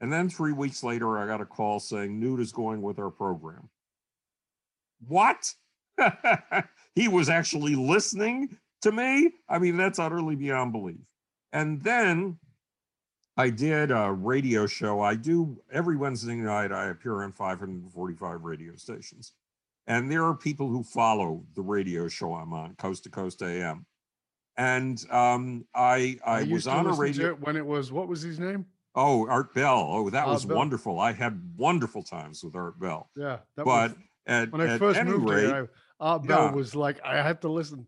And 0.00 0.12
then 0.12 0.28
three 0.28 0.52
weeks 0.52 0.82
later, 0.82 1.18
I 1.18 1.26
got 1.26 1.40
a 1.40 1.46
call 1.46 1.80
saying 1.80 2.18
Newt 2.18 2.40
is 2.40 2.52
going 2.52 2.82
with 2.82 2.98
our 2.98 3.10
program. 3.10 3.68
What? 5.06 5.52
he 6.94 7.08
was 7.08 7.28
actually 7.28 7.74
listening 7.74 8.56
to 8.82 8.92
me? 8.92 9.32
I 9.48 9.58
mean, 9.58 9.76
that's 9.76 9.98
utterly 9.98 10.36
beyond 10.36 10.72
belief. 10.72 11.00
And 11.52 11.82
then 11.82 12.38
I 13.36 13.50
did 13.50 13.90
a 13.90 14.12
radio 14.12 14.66
show. 14.66 15.00
I 15.00 15.14
do 15.14 15.60
every 15.72 15.96
Wednesday 15.96 16.34
night, 16.34 16.72
I 16.72 16.86
appear 16.86 17.22
on 17.22 17.32
545 17.32 18.42
radio 18.42 18.74
stations. 18.76 19.32
And 19.86 20.10
there 20.10 20.24
are 20.24 20.34
people 20.34 20.68
who 20.68 20.82
follow 20.82 21.44
the 21.54 21.62
radio 21.62 22.08
show 22.08 22.34
I'm 22.34 22.52
on, 22.52 22.74
Coast 22.74 23.04
to 23.04 23.10
Coast 23.10 23.42
AM. 23.42 23.86
And 24.58 25.02
um, 25.10 25.64
I 25.74 26.18
I 26.26 26.40
used 26.40 26.52
was 26.52 26.66
on 26.66 26.86
a 26.88 26.92
radio. 26.92 27.34
when 27.36 27.56
it 27.56 27.64
was 27.64 27.92
what 27.92 28.08
was 28.08 28.20
his 28.22 28.38
name? 28.40 28.66
Oh, 28.94 29.26
Art 29.28 29.54
Bell. 29.54 29.86
Oh, 29.88 30.10
that 30.10 30.24
Art 30.24 30.34
was 30.34 30.44
Bell. 30.44 30.56
wonderful. 30.56 30.98
I 30.98 31.12
had 31.12 31.40
wonderful 31.56 32.02
times 32.02 32.42
with 32.42 32.56
Art 32.56 32.78
Bell. 32.80 33.08
Yeah, 33.16 33.38
that 33.56 33.64
But 33.64 33.90
was 33.92 33.98
at, 34.26 34.50
when 34.52 34.60
I 34.60 34.74
at 34.74 34.78
first 34.80 35.02
moved 35.04 35.30
rate, 35.30 35.46
here. 35.46 35.70
I, 36.00 36.04
Art 36.14 36.26
Bell 36.26 36.46
Yeah. 36.46 36.52
was 36.52 36.74
like 36.74 37.00
I 37.04 37.22
had 37.22 37.40
to 37.42 37.48
listen. 37.48 37.86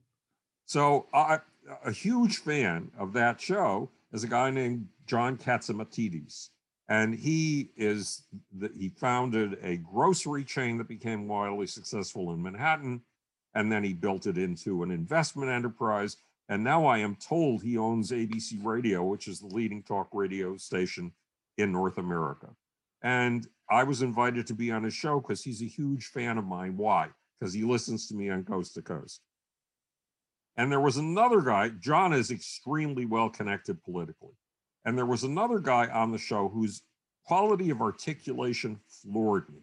So 0.66 1.06
I, 1.12 1.40
a 1.84 1.90
huge 1.90 2.36
fan 2.38 2.92
of 2.96 3.12
that 3.14 3.40
show 3.40 3.90
is 4.12 4.22
a 4.22 4.28
guy 4.28 4.50
named 4.50 4.86
John 5.06 5.36
Catsimatidis. 5.36 6.50
And 6.88 7.14
he 7.14 7.70
is 7.76 8.22
the, 8.56 8.70
he 8.76 8.88
founded 8.90 9.58
a 9.62 9.76
grocery 9.78 10.44
chain 10.44 10.78
that 10.78 10.88
became 10.88 11.26
wildly 11.28 11.66
successful 11.66 12.32
in 12.32 12.40
Manhattan. 12.42 13.00
And 13.54 13.70
then 13.70 13.82
he 13.82 13.92
built 13.92 14.26
it 14.26 14.38
into 14.38 14.84
an 14.84 14.92
investment 14.92 15.50
enterprise. 15.50 16.16
And 16.50 16.64
now 16.64 16.84
I 16.84 16.98
am 16.98 17.14
told 17.14 17.62
he 17.62 17.78
owns 17.78 18.10
ABC 18.10 18.58
Radio, 18.64 19.04
which 19.04 19.28
is 19.28 19.38
the 19.38 19.46
leading 19.46 19.84
talk 19.84 20.08
radio 20.12 20.56
station 20.56 21.12
in 21.58 21.70
North 21.70 21.96
America. 21.96 22.48
And 23.02 23.46
I 23.70 23.84
was 23.84 24.02
invited 24.02 24.48
to 24.48 24.54
be 24.54 24.72
on 24.72 24.82
his 24.82 24.92
show 24.92 25.20
because 25.20 25.44
he's 25.44 25.62
a 25.62 25.66
huge 25.66 26.06
fan 26.06 26.38
of 26.38 26.44
mine. 26.44 26.76
Why? 26.76 27.08
Because 27.38 27.54
he 27.54 27.62
listens 27.62 28.08
to 28.08 28.16
me 28.16 28.30
on 28.30 28.42
Coast 28.42 28.74
to 28.74 28.82
Coast. 28.82 29.20
And 30.56 30.72
there 30.72 30.80
was 30.80 30.96
another 30.96 31.40
guy, 31.40 31.68
John 31.68 32.12
is 32.12 32.32
extremely 32.32 33.06
well 33.06 33.30
connected 33.30 33.80
politically. 33.84 34.34
And 34.84 34.98
there 34.98 35.06
was 35.06 35.22
another 35.22 35.60
guy 35.60 35.86
on 35.86 36.10
the 36.10 36.18
show 36.18 36.48
whose 36.48 36.82
quality 37.26 37.70
of 37.70 37.80
articulation 37.80 38.80
floored 38.88 39.48
me. 39.50 39.60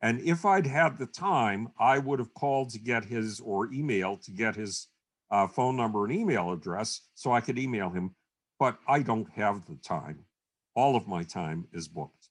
And 0.00 0.20
if 0.22 0.44
I'd 0.44 0.66
had 0.66 0.98
the 0.98 1.06
time, 1.06 1.68
I 1.78 1.98
would 1.98 2.18
have 2.18 2.34
called 2.34 2.70
to 2.70 2.80
get 2.80 3.04
his 3.04 3.38
or 3.38 3.72
email 3.72 4.16
to 4.16 4.32
get 4.32 4.56
his 4.56 4.88
uh, 5.32 5.48
phone 5.48 5.76
number 5.76 6.04
and 6.04 6.14
email 6.14 6.52
address 6.52 7.00
so 7.14 7.32
I 7.32 7.40
could 7.40 7.58
email 7.58 7.90
him. 7.90 8.14
But 8.60 8.78
I 8.86 9.02
don't 9.02 9.28
have 9.30 9.66
the 9.66 9.76
time. 9.76 10.24
All 10.76 10.94
of 10.94 11.08
my 11.08 11.24
time 11.24 11.66
is 11.72 11.88
booked. 11.88 12.28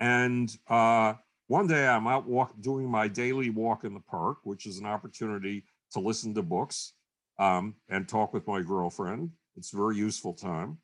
And 0.00 0.54
uh, 0.68 1.14
one 1.46 1.66
day 1.66 1.86
I'm 1.86 2.06
out 2.06 2.28
walk, 2.28 2.52
doing 2.60 2.90
my 2.90 3.08
daily 3.08 3.48
walk 3.48 3.84
in 3.84 3.94
the 3.94 4.00
park, 4.00 4.38
which 4.44 4.66
is 4.66 4.78
an 4.78 4.86
opportunity 4.86 5.64
to 5.92 6.00
listen 6.00 6.34
to 6.34 6.42
books 6.42 6.92
um, 7.38 7.74
and 7.88 8.06
talk 8.06 8.34
with 8.34 8.46
my 8.46 8.60
girlfriend. 8.60 9.30
It's 9.56 9.70
very 9.70 9.96
useful 9.96 10.34
time. 10.34 10.78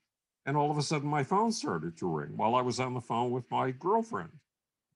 And 0.46 0.56
all 0.56 0.70
of 0.70 0.78
a 0.78 0.82
sudden, 0.82 1.08
my 1.08 1.22
phone 1.22 1.52
started 1.52 1.96
to 1.98 2.06
ring 2.06 2.36
while 2.36 2.54
I 2.54 2.62
was 2.62 2.80
on 2.80 2.94
the 2.94 3.00
phone 3.00 3.30
with 3.30 3.44
my 3.50 3.70
girlfriend. 3.70 4.30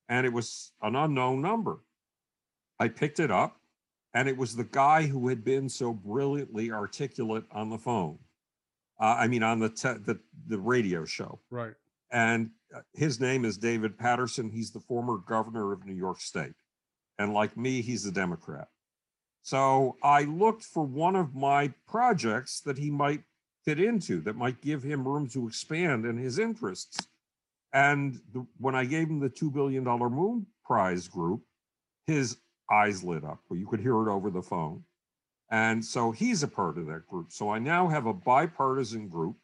And 0.08 0.26
it 0.26 0.32
was 0.32 0.72
an 0.82 0.96
unknown 0.96 1.42
number. 1.42 1.80
I 2.78 2.88
picked 2.88 3.20
it 3.20 3.30
up, 3.30 3.60
and 4.14 4.28
it 4.28 4.36
was 4.36 4.56
the 4.56 4.64
guy 4.64 5.06
who 5.06 5.28
had 5.28 5.44
been 5.44 5.68
so 5.68 5.92
brilliantly 5.92 6.70
articulate 6.70 7.44
on 7.52 7.70
the 7.70 7.78
phone. 7.78 8.18
Uh, 9.00 9.16
I 9.18 9.28
mean, 9.28 9.42
on 9.42 9.60
the, 9.60 9.68
te- 9.68 10.02
the 10.04 10.18
the 10.48 10.58
radio 10.58 11.04
show. 11.04 11.40
Right. 11.50 11.74
And 12.10 12.50
uh, 12.74 12.80
his 12.94 13.20
name 13.20 13.44
is 13.44 13.58
David 13.58 13.98
Paterson. 13.98 14.50
He's 14.50 14.72
the 14.72 14.80
former 14.80 15.18
governor 15.18 15.72
of 15.72 15.84
New 15.84 15.94
York 15.94 16.20
State. 16.20 16.54
And 17.18 17.34
like 17.34 17.56
me, 17.56 17.82
he's 17.82 18.06
a 18.06 18.12
Democrat. 18.12 18.68
So 19.42 19.96
I 20.02 20.22
looked 20.22 20.64
for 20.64 20.84
one 20.84 21.16
of 21.16 21.34
my 21.34 21.72
projects 21.86 22.60
that 22.62 22.78
he 22.78 22.90
might 22.90 23.22
fit 23.64 23.80
into, 23.80 24.20
that 24.22 24.36
might 24.36 24.60
give 24.60 24.82
him 24.82 25.06
room 25.06 25.28
to 25.28 25.46
expand 25.46 26.04
in 26.04 26.16
his 26.16 26.38
interests. 26.38 27.06
And 27.72 28.20
the, 28.32 28.46
when 28.58 28.74
I 28.74 28.84
gave 28.84 29.08
him 29.08 29.20
the 29.20 29.30
$2 29.30 29.52
billion 29.52 29.84
Moon 29.84 30.46
Prize 30.64 31.08
group, 31.08 31.42
his 32.06 32.38
eyes 32.70 33.02
lit 33.04 33.24
up. 33.24 33.40
You 33.50 33.66
could 33.66 33.80
hear 33.80 34.02
it 34.02 34.12
over 34.12 34.30
the 34.30 34.42
phone. 34.42 34.84
And 35.50 35.84
so 35.84 36.12
he's 36.12 36.42
a 36.42 36.48
part 36.48 36.78
of 36.78 36.86
that 36.86 37.06
group. 37.08 37.32
So 37.32 37.50
I 37.50 37.58
now 37.58 37.88
have 37.88 38.06
a 38.06 38.14
bipartisan 38.14 39.08
group 39.08 39.36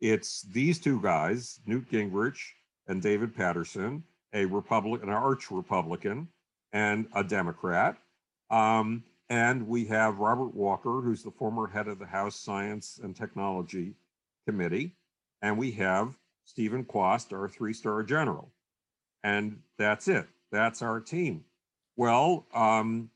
It's 0.00 0.42
these 0.42 0.78
two 0.80 1.00
guys, 1.00 1.60
Newt 1.66 1.90
Gingrich 1.90 2.38
and 2.86 3.02
David 3.02 3.34
Paterson, 3.34 4.04
a 4.32 4.44
Republican, 4.46 5.08
an 5.08 5.14
arch 5.14 5.50
Republican, 5.50 6.28
and 6.72 7.08
a 7.14 7.24
Democrat. 7.24 7.98
Um, 8.50 9.04
and 9.30 9.66
we 9.68 9.84
have 9.86 10.18
Robert 10.18 10.54
Walker, 10.54 11.00
who's 11.02 11.22
the 11.22 11.30
former 11.30 11.66
head 11.66 11.88
of 11.88 11.98
the 11.98 12.06
House 12.06 12.36
Science 12.36 13.00
and 13.02 13.14
Technology 13.16 13.94
Committee. 14.46 14.96
And 15.42 15.58
we 15.58 15.72
have 15.72 16.16
Steven 16.44 16.84
Kwast, 16.84 17.32
our 17.32 17.48
three 17.48 17.72
star 17.74 18.02
general. 18.02 18.52
And 19.24 19.60
that's 19.78 20.08
it. 20.08 20.28
That's 20.52 20.82
our 20.82 21.00
team. 21.00 21.44
Well, 22.02 22.46
um, 22.54 23.10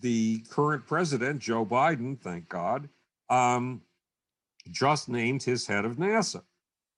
the 0.00 0.40
current 0.50 0.84
president, 0.84 1.40
Joe 1.40 1.64
Biden, 1.64 2.20
thank 2.20 2.48
God, 2.48 2.88
um, 3.30 3.82
just 4.72 5.08
named 5.08 5.44
his 5.44 5.64
head 5.64 5.84
of 5.84 5.94
NASA. 5.96 6.42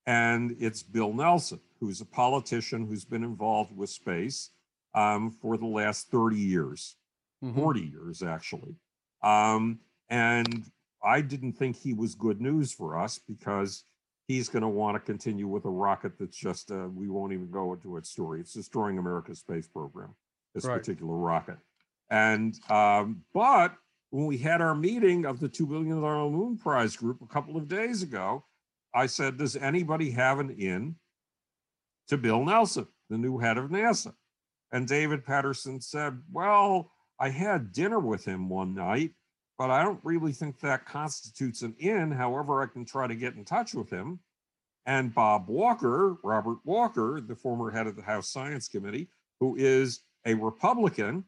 And 0.06 0.56
it's 0.58 0.82
Bill 0.82 1.12
Nelson, 1.12 1.60
who's 1.80 2.00
a 2.00 2.06
politician 2.06 2.86
who's 2.86 3.04
been 3.04 3.22
involved 3.22 3.76
with 3.76 3.90
space 3.90 4.52
um, 4.94 5.30
for 5.30 5.58
the 5.58 5.66
last 5.66 6.10
30 6.10 6.36
years, 6.38 6.96
Mhm. 7.44 7.54
40 7.56 7.80
years 7.82 8.22
actually. 8.22 8.74
Um, 9.22 9.80
and 10.08 10.64
I 11.04 11.20
didn't 11.20 11.52
think 11.58 11.76
he 11.76 11.92
was 11.92 12.14
good 12.14 12.40
news 12.40 12.72
for 12.72 12.96
us 12.98 13.18
because 13.18 13.84
he's 14.28 14.48
going 14.48 14.62
to 14.62 14.68
want 14.68 14.94
to 14.94 15.00
continue 15.00 15.46
with 15.46 15.66
a 15.66 15.70
rocket 15.70 16.18
that's 16.18 16.38
just, 16.38 16.70
uh, 16.72 16.88
we 16.94 17.10
won't 17.10 17.34
even 17.34 17.50
go 17.50 17.74
into 17.74 17.98
its 17.98 18.08
story. 18.08 18.40
It's 18.40 18.54
destroying 18.54 18.96
America's 18.96 19.40
space 19.40 19.68
program, 19.68 20.14
this 20.54 20.64
Right. 20.64 20.78
particular 20.78 21.16
rocket. 21.16 21.58
And, 22.10 22.58
um, 22.70 23.24
but 23.32 23.76
when 24.10 24.26
we 24.26 24.38
had 24.38 24.60
our 24.60 24.74
meeting 24.74 25.24
of 25.24 25.38
the 25.40 25.48
$2 25.48 25.68
billion 25.68 26.00
Moon 26.00 26.58
Prize 26.58 26.96
group 26.96 27.22
a 27.22 27.26
couple 27.26 27.56
of 27.56 27.68
days 27.68 28.02
ago, 28.02 28.44
I 28.94 29.06
said, 29.06 29.38
does 29.38 29.54
anybody 29.56 30.10
have 30.10 30.40
an 30.40 30.50
in 30.50 30.96
to 32.08 32.16
Bill 32.18 32.44
Nelson, 32.44 32.88
the 33.08 33.18
new 33.18 33.38
head 33.38 33.56
of 33.56 33.70
NASA? 33.70 34.12
And 34.72 34.88
David 34.88 35.24
Paterson 35.24 35.80
said, 35.80 36.20
well, 36.32 36.92
I 37.20 37.28
had 37.28 37.72
dinner 37.72 38.00
with 38.00 38.24
him 38.24 38.48
one 38.48 38.74
night, 38.74 39.12
but 39.58 39.70
I 39.70 39.84
don't 39.84 40.00
really 40.02 40.32
think 40.32 40.58
that 40.60 40.86
constitutes 40.86 41.62
an 41.62 41.74
in. 41.78 42.10
However, 42.10 42.62
I 42.62 42.66
can 42.66 42.84
try 42.84 43.06
to 43.06 43.14
get 43.14 43.34
in 43.34 43.44
touch 43.44 43.74
with 43.74 43.90
him. 43.90 44.20
And 44.86 45.14
Bob 45.14 45.48
Walker, 45.48 46.16
Robert 46.24 46.58
Walker, 46.64 47.20
the 47.20 47.36
former 47.36 47.70
head 47.70 47.86
of 47.86 47.94
the 47.94 48.02
House 48.02 48.28
Science 48.28 48.66
Committee, 48.66 49.08
who 49.38 49.54
is 49.56 50.00
a 50.26 50.34
Republican, 50.34 51.24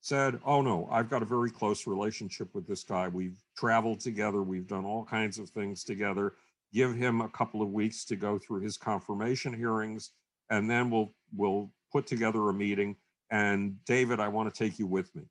said, 0.00 0.38
Oh 0.44 0.62
no, 0.62 0.88
I've 0.90 1.10
got 1.10 1.22
a 1.22 1.26
very 1.26 1.50
close 1.50 1.86
relationship 1.86 2.54
with 2.54 2.66
this 2.66 2.84
guy. 2.84 3.08
We've 3.08 3.38
traveled 3.56 4.00
together, 4.00 4.42
we've 4.42 4.68
done 4.68 4.84
all 4.84 5.04
kinds 5.04 5.38
of 5.38 5.50
things 5.50 5.82
together. 5.82 6.34
Give 6.72 6.94
him 6.94 7.20
a 7.20 7.28
couple 7.28 7.62
of 7.62 7.70
weeks 7.70 8.04
to 8.06 8.16
go 8.16 8.38
through 8.38 8.60
his 8.60 8.76
confirmation 8.76 9.52
hearings, 9.52 10.10
and 10.50 10.70
then 10.70 10.90
we'll 10.90 11.12
we'll 11.34 11.70
put 11.92 12.06
together 12.06 12.48
a 12.48 12.52
meeting. 12.52 12.96
And 13.30 13.84
David, 13.84 14.20
I 14.20 14.28
want 14.28 14.52
to 14.52 14.56
take 14.56 14.78
you 14.78 14.86
with 14.86 15.14
me. 15.16 15.22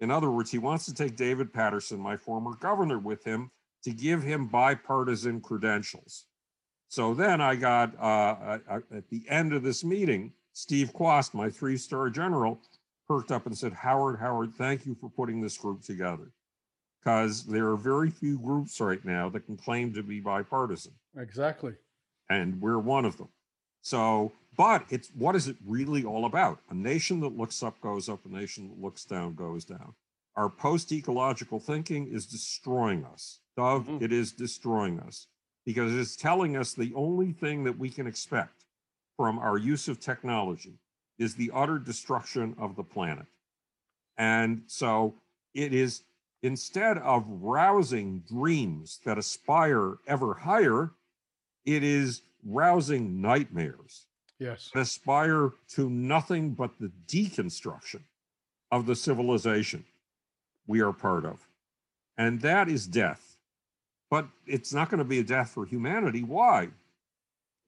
In 0.00 0.10
other 0.10 0.30
words, 0.30 0.50
he 0.50 0.58
wants 0.58 0.84
to 0.86 0.94
take 0.94 1.16
David 1.16 1.52
Paterson, 1.52 1.98
my 1.98 2.16
former 2.16 2.54
governor, 2.54 2.98
with 2.98 3.24
him 3.24 3.50
to 3.84 3.92
give 3.92 4.22
him 4.22 4.48
bipartisan 4.48 5.40
credentials. 5.40 6.26
So 6.88 7.14
then 7.14 7.40
I 7.40 7.54
got, 7.54 7.98
uh, 7.98 8.58
at 8.68 9.08
the 9.08 9.24
end 9.28 9.54
of 9.54 9.62
this 9.62 9.82
meeting, 9.82 10.32
Steve 10.52 10.92
Kwast, 10.92 11.34
my 11.34 11.48
three 11.50 11.76
star 11.76 12.10
general, 12.10 12.58
perked 13.08 13.32
up 13.32 13.46
and 13.46 13.56
said, 13.56 13.72
Howard, 13.72 14.18
Howard, 14.20 14.54
thank 14.54 14.86
you 14.86 14.94
for 14.94 15.10
putting 15.10 15.40
this 15.40 15.56
group 15.56 15.82
together. 15.82 16.30
Because 17.02 17.44
there 17.44 17.68
are 17.68 17.76
very 17.76 18.10
few 18.10 18.38
groups 18.38 18.80
right 18.80 19.04
now 19.04 19.28
that 19.30 19.46
can 19.46 19.56
claim 19.56 19.92
to 19.94 20.02
be 20.02 20.20
bipartisan 20.20 20.92
Exactly. 21.18 21.72
and 22.30 22.60
we're 22.60 22.78
one 22.78 23.04
of 23.04 23.16
them. 23.16 23.28
So, 23.80 24.30
but 24.56 24.84
it's 24.90 25.10
what 25.16 25.34
is 25.34 25.48
it 25.48 25.56
really 25.66 26.04
all 26.04 26.26
about? 26.26 26.60
A 26.70 26.74
nation 26.74 27.18
that 27.20 27.36
looks 27.36 27.62
up 27.62 27.80
goes 27.80 28.08
up, 28.08 28.24
a 28.24 28.28
nation 28.28 28.68
that 28.68 28.80
looks 28.80 29.04
down 29.04 29.34
goes 29.34 29.64
down. 29.64 29.94
Our 30.36 30.48
post 30.48 30.92
ecological 30.92 31.58
thinking 31.58 32.06
is 32.06 32.26
destroying 32.26 33.04
us. 33.04 33.40
Dov, 33.56 33.86
Mhm. 33.86 34.00
it 34.02 34.12
is 34.12 34.32
destroying 34.32 35.00
us 35.00 35.26
because 35.66 35.92
it's 35.94 36.14
telling 36.16 36.56
us 36.56 36.72
the 36.72 36.94
only 36.94 37.32
thing 37.32 37.64
that 37.64 37.76
we 37.78 37.90
can 37.90 38.06
expect 38.06 38.61
from 39.22 39.38
our 39.38 39.56
use 39.56 39.86
of 39.86 40.00
technology 40.00 40.72
is 41.16 41.36
the 41.36 41.48
utter 41.54 41.78
destruction 41.78 42.56
of 42.58 42.74
the 42.74 42.82
planet. 42.82 43.26
And 44.18 44.62
so 44.66 45.14
it 45.54 45.72
is 45.72 46.02
instead 46.42 46.98
of 46.98 47.24
rousing 47.28 48.24
dreams 48.28 48.98
that 49.04 49.18
aspire 49.18 49.98
ever 50.08 50.34
higher, 50.34 50.90
it 51.64 51.84
is 51.84 52.22
rousing 52.44 53.20
nightmares 53.20 54.06
Yes. 54.40 54.72
that 54.74 54.80
aspire 54.80 55.52
to 55.76 55.88
nothing 55.88 56.54
but 56.54 56.72
the 56.80 56.90
deconstruction 57.06 58.00
of 58.72 58.86
the 58.86 58.96
civilization 58.96 59.84
we 60.66 60.80
are 60.80 60.92
part 60.92 61.24
of. 61.24 61.46
And 62.18 62.40
that 62.40 62.68
is 62.68 62.88
death. 62.88 63.36
But 64.10 64.26
it's 64.48 64.74
not 64.74 64.90
going 64.90 64.98
to 64.98 65.04
be 65.04 65.20
a 65.20 65.22
death 65.24 65.50
for 65.50 65.64
humanity. 65.64 66.24
Why? 66.24 66.70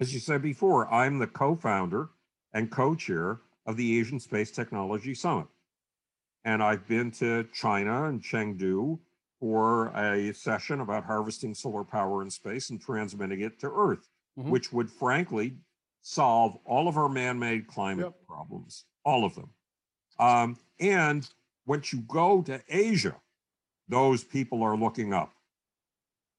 As 0.01 0.13
you 0.13 0.21
said 0.21 0.43
before, 0.43 0.93
I'm 0.93 1.19
the 1.19 1.27
co 1.27 1.55
founder 1.55 2.11
and 2.53 2.71
co 2.71 2.95
chair 2.95 3.41
of 3.67 3.77
the 3.77 3.99
Asian 3.99 4.19
Space 4.19 4.51
Technology 4.51 5.15
Summit. 5.15 5.47
And 6.45 6.63
I've 6.63 6.87
been 6.87 7.11
to 7.13 7.45
China 7.53 8.05
and 8.05 8.21
Chengdu 8.23 9.01
for 9.41 9.89
a 9.97 10.33
session 10.35 10.81
about 10.81 11.05
harvesting 11.05 11.55
solar 11.55 11.85
power 11.85 12.23
in 12.23 12.31
space 12.31 12.71
and 12.71 12.81
transmitting 12.81 13.41
it 13.41 13.59
to 13.61 13.71
Earth, 13.71 14.09
Mhm. 14.37 14.51
which 14.51 14.73
would 14.73 14.91
frankly 14.91 15.59
solve 16.03 16.57
all 16.65 16.89
of 16.89 16.97
our 16.99 17.09
man 17.09 17.39
made 17.39 17.67
climate 17.67 18.07
Yep. 18.07 18.27
problems, 18.27 18.85
all 19.05 19.25
of 19.25 19.35
them. 19.35 19.55
Um, 20.19 20.59
and 20.81 21.29
once 21.67 21.93
you 21.93 22.01
go 22.03 22.43
to 22.43 22.63
Asia, 22.69 23.21
those 23.89 24.25
people 24.25 24.63
are 24.63 24.77
looking 24.77 25.13
up. 25.13 25.34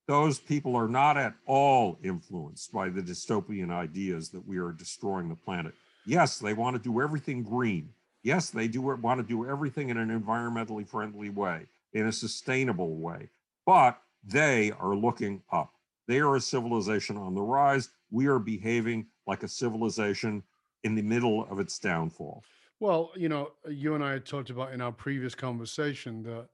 Those 0.08 0.40
people 0.40 0.76
are 0.76 0.88
not 0.88 1.18
at 1.18 1.34
all 1.48 1.98
influenced 2.04 2.72
by 2.72 2.90
the 2.90 3.02
dystopian 3.02 3.72
ideas 3.72 4.30
that 4.30 4.48
we 4.48 4.58
are 4.58 4.72
destroying 4.72 5.30
the 5.30 5.36
planet. 5.36 5.74
Yes, 6.06 6.38
they 6.38 6.54
want 6.54 6.76
to 6.76 6.82
do 6.82 7.02
everything 7.02 7.42
green. 7.42 7.90
Yes, 8.22 8.52
they 8.52 8.68
do 8.68 8.82
want 8.82 9.20
to 9.20 9.28
do 9.28 9.50
everything 9.50 9.90
in 9.90 9.98
an 9.98 10.10
environmentally 10.10 10.88
friendly 10.88 11.30
way, 11.30 11.66
in 11.94 12.06
a 12.08 12.12
sustainable 12.12 12.98
way. 12.98 13.30
But 13.66 14.00
they 14.24 14.72
are 14.80 14.96
looking 14.96 15.42
up. 15.52 15.74
They 16.08 16.20
are 16.20 16.36
a 16.36 16.42
civilization 16.42 17.18
on 17.18 17.34
the 17.34 17.42
rise. 17.42 17.90
We 18.12 18.28
are 18.28 18.40
behaving 18.40 19.08
like 19.26 19.42
a 19.42 19.48
civilization 19.48 20.44
in 20.84 20.94
the 20.94 21.02
middle 21.02 21.48
of 21.50 21.60
its 21.60 21.80
downfall. 21.80 22.44
Well, 22.80 23.12
you 23.16 23.30
know, 23.30 23.54
you 23.68 23.96
and 23.96 24.04
I 24.04 24.12
had 24.12 24.26
talked 24.26 24.52
about 24.52 24.74
in 24.74 24.82
our 24.82 24.92
previous 24.92 25.34
conversation 25.34 26.22
that 26.24 26.48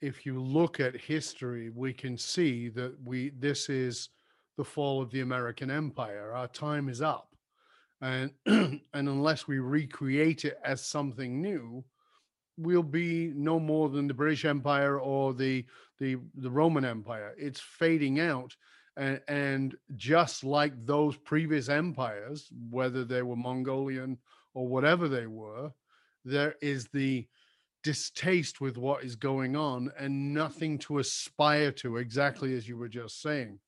if 0.00 0.24
you 0.24 0.40
look 0.40 0.80
at 0.80 0.96
history, 0.96 1.70
we 1.70 1.92
can 1.92 2.16
see 2.16 2.68
that 2.70 2.94
we 3.04 3.30
this 3.38 3.68
is 3.68 4.10
the 4.56 4.64
fall 4.64 5.00
of 5.02 5.10
the 5.10 5.20
American 5.20 5.70
empire. 5.70 6.32
Our 6.34 6.48
time 6.48 6.88
is 6.88 7.02
up. 7.02 7.28
And 8.00 8.30
and 8.46 8.80
unless 8.94 9.48
we 9.48 9.58
recreate 9.58 10.44
it 10.44 10.58
as 10.64 10.84
something 10.84 11.40
new, 11.40 11.84
we'll 12.56 12.82
be 12.82 13.32
no 13.34 13.58
more 13.58 13.88
than 13.88 14.06
the 14.06 14.14
British 14.14 14.44
Empire 14.44 15.00
or 15.00 15.34
the 15.34 15.64
the 15.98 16.18
the 16.36 16.50
Roman 16.50 16.84
Empire. 16.84 17.34
It's 17.38 17.60
fading 17.60 18.20
out. 18.20 18.54
And, 18.96 19.20
and 19.28 19.76
just 19.94 20.42
like 20.42 20.72
those 20.84 21.16
previous 21.16 21.68
empires, 21.68 22.48
whether 22.68 23.04
they 23.04 23.22
were 23.22 23.36
Mongolian 23.36 24.18
or 24.54 24.66
whatever 24.66 25.06
they 25.06 25.28
were, 25.28 25.70
there 26.24 26.56
is 26.60 26.88
the 26.88 27.28
distaste 27.82 28.60
with 28.60 28.76
what 28.76 29.04
is 29.04 29.16
going 29.16 29.56
on 29.56 29.90
and 29.98 30.34
nothing 30.34 30.78
to 30.78 30.98
aspire 30.98 31.72
to, 31.72 31.96
exactly 31.96 32.54
as 32.54 32.68
you 32.68 32.76
were 32.76 32.88
just 32.88 33.20
saying. 33.22 33.58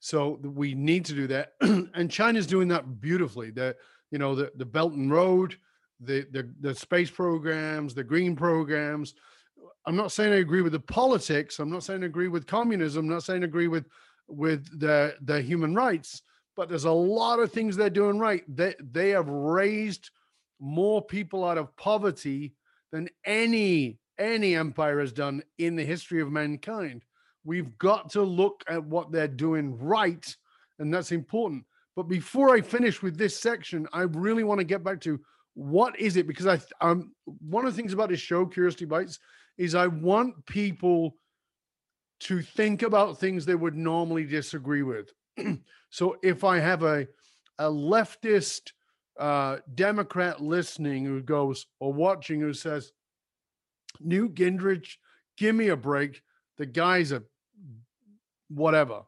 So 0.00 0.38
we 0.42 0.74
need 0.74 1.04
to 1.06 1.14
do 1.14 1.26
that, 1.28 1.52
and 1.60 2.10
China's 2.10 2.46
doing 2.46 2.68
that 2.68 3.00
beautifully. 3.00 3.50
The 3.50 3.76
you 4.10 4.18
know 4.18 4.34
the 4.34 4.52
the 4.56 4.64
Belt 4.64 4.92
and 4.92 5.10
Road, 5.10 5.56
the 6.00 6.26
the 6.30 6.52
the 6.60 6.74
space 6.74 7.10
programs, 7.10 7.94
the 7.94 8.04
green 8.04 8.36
programs. 8.36 9.14
I'm 9.86 9.96
not 9.96 10.12
saying 10.12 10.32
I 10.32 10.36
agree 10.36 10.62
with 10.62 10.72
the 10.72 10.80
politics. 10.80 11.58
I'm 11.58 11.70
not 11.70 11.82
saying 11.82 12.02
I 12.02 12.06
agree 12.06 12.28
with 12.28 12.46
communism. 12.46 13.06
I'm 13.06 13.10
not 13.10 13.22
saying 13.22 13.42
I 13.42 13.46
agree 13.46 13.68
with 13.68 13.86
with 14.28 14.78
the 14.78 15.16
the 15.22 15.40
human 15.40 15.74
rights. 15.74 16.22
But 16.56 16.68
there's 16.70 16.84
a 16.84 16.90
lot 16.90 17.38
of 17.38 17.52
things 17.52 17.76
they're 17.76 17.90
doing 17.90 18.18
right. 18.18 18.42
They 18.48 18.74
they 18.80 19.10
have 19.10 19.28
raised 19.28 20.10
more 20.58 21.02
people 21.02 21.44
out 21.44 21.58
of 21.58 21.74
poverty 21.76 22.54
than 22.92 23.08
any 23.24 23.98
any 24.18 24.54
empire 24.54 25.00
has 25.00 25.12
done 25.12 25.42
in 25.58 25.76
the 25.76 25.84
history 25.84 26.22
of 26.22 26.32
mankind. 26.32 27.02
We've 27.44 27.76
got 27.78 28.10
to 28.10 28.22
look 28.22 28.64
at 28.68 28.82
what 28.84 29.12
they're 29.12 29.28
doing 29.28 29.78
right, 29.78 30.34
and 30.78 30.92
that's 30.92 31.12
important. 31.12 31.64
But 31.94 32.04
before 32.04 32.54
I 32.54 32.60
finish 32.60 33.02
with 33.02 33.16
this 33.16 33.38
section, 33.38 33.86
I 33.92 34.02
really 34.02 34.44
want 34.44 34.58
to 34.58 34.64
get 34.64 34.82
back 34.82 35.00
to 35.02 35.20
what 35.54 35.98
is 35.98 36.16
it 36.16 36.26
because 36.26 36.46
I 36.46 36.60
um 36.80 37.12
one 37.24 37.64
of 37.64 37.72
the 37.72 37.76
things 37.76 37.92
about 37.92 38.10
this 38.10 38.20
show, 38.20 38.44
Curiosity 38.44 38.84
Bites, 38.84 39.18
is 39.56 39.74
I 39.74 39.86
want 39.86 40.44
people 40.46 41.16
to 42.20 42.42
think 42.42 42.82
about 42.82 43.18
things 43.18 43.44
they 43.44 43.54
would 43.54 43.74
normally 43.74 44.24
disagree 44.24 44.82
with. 44.82 45.10
so 45.90 46.16
if 46.22 46.44
I 46.44 46.58
have 46.58 46.82
a 46.82 47.06
a 47.58 47.64
leftist 47.64 48.72
uh, 49.18 49.58
Democrat 49.74 50.42
listening 50.42 51.04
who 51.04 51.20
goes 51.22 51.66
or 51.80 51.92
watching 51.92 52.40
who 52.40 52.52
says, 52.52 52.92
Newt 54.00 54.34
Gingrich, 54.34 54.96
give 55.36 55.54
me 55.54 55.68
a 55.68 55.76
break. 55.76 56.22
The 56.58 56.66
guy's 56.66 57.12
a 57.12 57.22
whatever. 58.48 59.02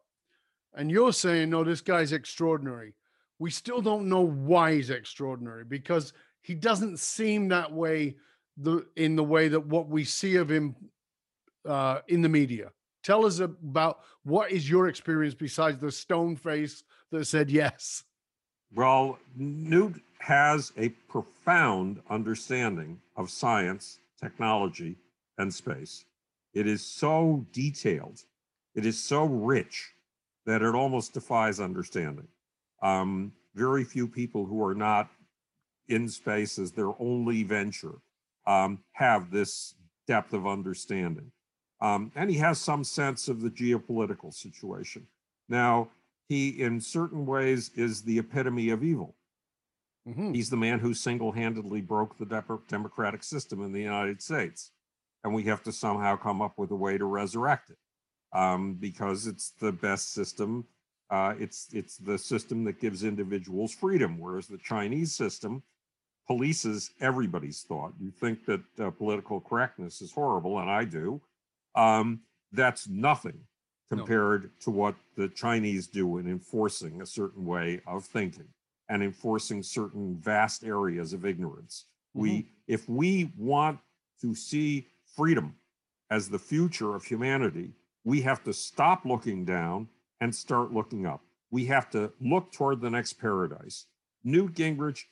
And 0.75 0.91
you're 0.91 1.13
saying, 1.13 1.51
no, 1.51 1.65
this 1.65 1.81
guy's 1.81 2.13
extraordinary. 2.13 2.95
We 3.39 3.51
still 3.51 3.81
don't 3.81 4.09
know 4.09 4.27
why 4.27 4.75
he's 4.75 4.91
extraordinary 4.91 5.65
because 5.65 6.13
he 6.43 6.55
doesn't 6.55 6.99
seem 6.99 7.49
that 7.49 7.73
way 7.73 8.17
the 8.57 8.87
in 8.97 9.15
the 9.15 9.25
way 9.25 9.49
that 9.49 9.67
what 9.67 9.89
we 9.89 10.05
see 10.05 10.37
of 10.37 10.51
him 10.51 10.75
uh, 11.67 12.01
in 12.09 12.23
the 12.23 12.29
media. 12.29 12.71
Tell 13.05 13.25
us 13.25 13.39
about 13.39 14.01
what 14.25 14.51
is 14.51 14.69
your 14.69 14.89
experience 14.89 15.35
besides 15.35 15.81
the 15.81 15.93
stone 15.93 16.37
face 16.37 16.83
that 17.13 17.27
said 17.27 17.51
yes. 17.51 18.05
Well, 18.75 19.19
Newt 19.37 20.03
has 20.19 20.73
a 20.77 20.91
profound 21.09 22.03
understanding 22.11 23.01
of 23.17 23.31
science, 23.31 23.99
technology, 24.21 24.97
and 25.39 25.53
space. 25.53 26.05
It 26.55 26.67
is 26.67 26.85
so 26.85 27.47
detailed, 27.53 28.23
it 28.75 28.85
is 28.85 29.03
so 29.03 29.25
rich 29.25 29.93
that 30.47 30.63
it 30.63 30.75
almost 30.75 31.13
defies 31.13 31.61
understanding. 31.61 32.29
Um, 32.83 33.33
very 33.55 33.85
few 33.85 34.07
people 34.07 34.47
who 34.47 34.63
are 34.65 34.75
not 34.75 35.11
in 35.89 36.09
space 36.09 36.59
as 36.59 36.73
their 36.73 36.93
only 37.01 37.43
venture 37.43 37.97
um, 38.47 38.79
have 38.93 39.31
this 39.31 39.75
depth 40.07 40.33
of 40.33 40.47
understanding. 40.47 41.31
Um, 41.81 42.13
and 42.15 42.31
he 42.31 42.39
has 42.39 42.61
some 42.61 42.83
sense 42.85 43.29
of 43.29 43.41
the 43.41 43.51
geopolitical 43.51 44.33
situation. 44.33 45.07
Now, 45.49 45.89
he, 46.29 46.63
in 46.63 46.81
certain 46.81 47.25
ways, 47.27 47.71
is 47.75 48.03
the 48.03 48.19
epitome 48.19 48.71
of 48.71 48.85
evil. 48.85 49.17
Mm-hmm. 50.07 50.33
He's 50.33 50.51
the 50.51 50.57
man 50.57 50.79
who 50.79 50.95
single 50.95 51.33
handedly 51.33 51.81
broke 51.81 52.19
the 52.19 52.27
de- 52.27 52.59
democratic 52.69 53.23
system 53.23 53.63
in 53.65 53.73
the 53.73 53.81
United 53.81 54.23
States. 54.23 54.73
And 55.25 55.35
we 55.35 55.45
have 55.45 55.63
to 55.65 55.73
somehow 55.73 56.17
come 56.17 56.41
up 56.41 56.59
with 56.59 56.71
a 56.71 56.77
way 56.77 56.99
to 56.99 57.05
resurrect 57.05 57.71
it 57.71 57.79
um, 58.33 58.75
because 58.75 59.27
it's 59.27 59.53
the 59.61 59.73
best 59.73 60.13
system. 60.13 60.65
Uh, 61.11 61.35
it's, 61.39 61.69
it's 61.73 61.97
the 61.97 62.19
system 62.19 62.65
that 62.65 62.81
gives 62.81 63.05
individuals 63.05 63.75
freedom, 63.75 64.19
whereas 64.19 64.47
the 64.47 64.59
Chinese 64.59 65.15
system 65.15 65.63
polices 66.31 66.91
everybody's 67.01 67.63
thought. 67.63 67.95
You 67.99 68.11
think 68.11 68.45
that 68.45 68.61
uh, 68.79 68.91
political 68.91 69.41
correctness 69.41 70.03
is 70.03 70.13
horrible, 70.13 70.59
and 70.59 70.71
I 70.71 70.85
do. 70.85 71.21
Um, 71.75 72.21
that's 72.53 72.87
nothing 72.89 73.41
compared 73.91 74.45
no. 74.45 74.49
to 74.61 74.71
what 74.71 74.95
the 75.17 75.29
Chinese 75.29 75.87
do 75.87 76.19
in 76.19 76.29
enforcing 76.29 77.01
a 77.01 77.07
certain 77.07 77.45
way 77.45 77.81
of 77.87 78.05
thinking 78.05 78.49
and 78.89 79.03
enforcing 79.03 79.63
certain 79.63 80.17
vast 80.17 80.65
areas 80.65 81.13
of 81.13 81.25
ignorance. 81.25 81.87
Mm-hmm. 82.17 82.21
We, 82.21 82.49
if 82.67 82.89
we 82.89 83.33
want 83.37 83.79
to 84.21 84.35
see 84.35 84.87
freedom 85.17 85.55
as 86.11 86.29
the 86.29 86.39
future 86.39 86.95
of 86.95 87.05
humanity, 87.05 87.73
we 88.05 88.21
have 88.23 88.43
to 88.45 88.53
stop 88.53 89.05
looking 89.05 89.45
down 89.45 89.89
and 90.21 90.35
start 90.35 90.73
looking 90.73 91.07
up. 91.07 91.21
We 91.51 91.67
have 91.67 91.91
to 91.91 92.13
look 92.21 92.53
toward 92.53 92.81
the 92.81 92.91
next 92.91 93.15
paradise. 93.15 93.87
Newt 94.25 94.55
Gingrich, 94.55 95.05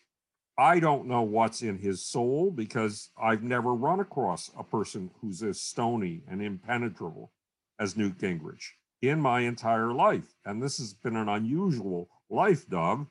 I 0.59 0.81
don't 0.81 1.07
know 1.07 1.23
what's 1.23 1.63
in 1.63 1.79
his 1.79 2.03
soul 2.03 2.51
because 2.51 3.11
I've 3.21 3.43
never 3.43 3.75
run 3.75 4.01
across 4.01 4.51
a 4.59 4.65
person 4.65 5.11
who's 5.21 5.43
as 5.43 5.61
stony 5.61 6.23
and 6.29 6.43
impenetrable 6.43 7.31
as 7.79 7.97
Newt 7.97 8.19
Gingrich 8.19 8.73
in 9.03 9.21
my 9.21 9.41
entire 9.41 9.93
life. 9.93 10.35
And 10.45 10.63
this 10.63 10.79
has 10.79 10.95
been 10.95 11.17
an 11.17 11.29
unusual 11.29 12.09
life, 12.31 12.69
Dov, 12.69 13.07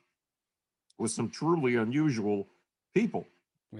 with 0.98 1.10
some 1.10 1.30
truly 1.30 1.76
unusual 1.76 2.48
people. 2.94 3.26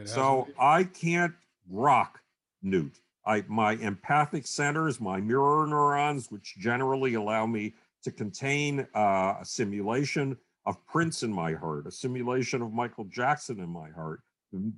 So 0.04 0.48
I 0.58 0.84
can't 0.84 1.34
rock 1.70 2.20
Newt. 2.62 3.00
I, 3.24 3.44
my 3.48 3.72
empathic 3.72 4.46
centers, 4.46 5.00
my 5.00 5.20
mirror 5.20 5.66
neurons, 5.66 6.30
which 6.30 6.56
generally 6.58 7.14
allow 7.14 7.46
me 7.46 7.74
to 8.04 8.12
contain 8.12 8.86
uh, 8.94 9.34
a 9.40 9.44
simulation 9.44 10.36
of 10.64 10.84
Prince 10.86 11.22
in 11.22 11.32
my 11.32 11.54
heart, 11.54 11.86
a 11.86 11.90
simulation 11.90 12.62
of 12.62 12.72
Michael 12.72 13.04
Jackson 13.04 13.58
in 13.60 13.68
my 13.68 13.90
heart. 13.90 14.20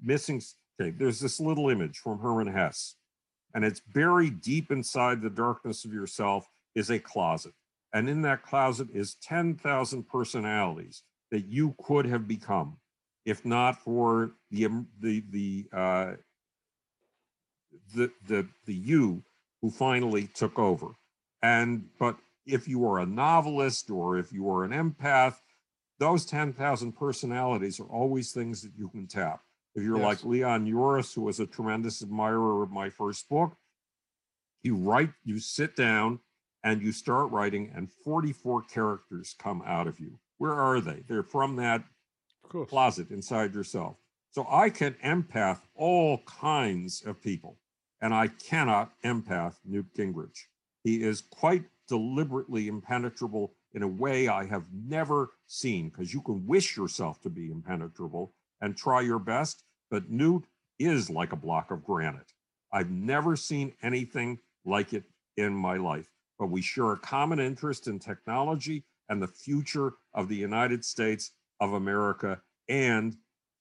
Missing, 0.02 0.42
okay, 0.80 0.90
there's 0.90 1.20
this 1.20 1.40
little 1.40 1.68
image 1.68 1.98
from 1.98 2.18
Hermann 2.20 2.46
Hesse 2.46 2.96
and 3.54 3.64
it's 3.64 3.80
buried 3.80 4.40
deep 4.40 4.70
inside 4.70 5.20
the 5.20 5.30
darkness 5.30 5.84
of 5.84 5.92
yourself 5.92 6.48
is 6.74 6.90
a 6.90 6.98
closet. 6.98 7.54
And 7.92 8.08
in 8.08 8.22
that 8.22 8.42
closet 8.42 8.88
is 8.92 9.16
10,000 9.22 10.08
personalities 10.08 11.02
that 11.30 11.46
you 11.46 11.74
could 11.82 12.06
have 12.06 12.28
become 12.28 12.78
if 13.28 13.44
not 13.44 13.78
for 13.78 14.32
the 14.50 14.64
um, 14.64 14.88
the 15.00 15.22
the 15.30 15.66
uh, 15.70 16.12
the 17.94 18.10
the 18.26 18.48
the 18.64 18.74
you 18.74 19.22
who 19.60 19.70
finally 19.70 20.28
took 20.34 20.58
over. 20.58 20.94
And 21.42 21.84
but 21.98 22.16
if 22.46 22.66
you 22.66 22.86
are 22.86 23.00
a 23.00 23.06
novelist 23.06 23.90
or 23.90 24.16
if 24.16 24.32
you 24.32 24.48
are 24.50 24.64
an 24.64 24.70
empath, 24.70 25.34
those 25.98 26.24
10,000 26.24 26.92
personalities 26.92 27.78
are 27.78 27.86
always 27.86 28.32
things 28.32 28.62
that 28.62 28.72
you 28.78 28.88
can 28.88 29.06
tap. 29.06 29.42
If 29.78 29.84
you're 29.84 29.98
yes. 29.98 30.04
like 30.04 30.24
Leon 30.24 30.66
Uris, 30.66 31.14
who 31.14 31.20
was 31.22 31.38
a 31.38 31.46
tremendous 31.46 32.02
admirer 32.02 32.64
of 32.64 32.72
my 32.72 32.90
first 32.90 33.28
book, 33.28 33.56
you 34.64 34.74
write, 34.74 35.12
you 35.24 35.38
sit 35.38 35.76
down 35.76 36.18
and 36.64 36.82
you 36.82 36.90
start 36.90 37.30
writing, 37.30 37.70
and 37.76 37.88
44 38.04 38.62
characters 38.62 39.36
come 39.38 39.62
out 39.64 39.86
of 39.86 40.00
you. 40.00 40.18
Where 40.38 40.54
are 40.54 40.80
they? 40.80 41.04
They're 41.06 41.22
from 41.22 41.54
that 41.56 41.84
closet 42.66 43.12
inside 43.12 43.54
yourself. 43.54 43.98
So 44.32 44.48
I 44.50 44.68
can 44.68 44.96
empath 45.04 45.60
all 45.76 46.22
kinds 46.26 47.02
of 47.06 47.22
people, 47.22 47.56
and 48.00 48.12
I 48.12 48.26
cannot 48.26 48.90
empath 49.04 49.58
Newt 49.64 49.94
Gingrich. 49.96 50.40
He 50.82 51.04
is 51.04 51.20
quite 51.20 51.62
deliberately 51.88 52.66
impenetrable 52.66 53.54
in 53.74 53.84
a 53.84 53.88
way 53.88 54.26
I 54.26 54.44
have 54.46 54.64
never 54.72 55.30
seen, 55.46 55.90
because 55.90 56.12
you 56.12 56.20
can 56.20 56.44
wish 56.48 56.76
yourself 56.76 57.20
to 57.20 57.30
be 57.30 57.52
impenetrable 57.52 58.34
and 58.60 58.76
try 58.76 59.02
your 59.02 59.20
best, 59.20 59.62
but 59.90 60.10
Newt 60.10 60.44
is 60.78 61.10
like 61.10 61.32
a 61.32 61.36
block 61.36 61.70
of 61.70 61.84
granite. 61.84 62.32
I've 62.72 62.90
never 62.90 63.36
seen 63.36 63.72
anything 63.82 64.38
like 64.64 64.92
it 64.92 65.04
in 65.36 65.54
my 65.54 65.76
life, 65.76 66.08
but 66.38 66.50
we 66.50 66.60
share 66.62 66.92
a 66.92 66.98
common 66.98 67.40
interest 67.40 67.88
in 67.88 67.98
technology 67.98 68.84
and 69.08 69.22
the 69.22 69.28
future 69.28 69.94
of 70.14 70.28
the 70.28 70.36
United 70.36 70.84
States 70.84 71.32
of 71.60 71.72
America 71.72 72.40
and 72.68 73.16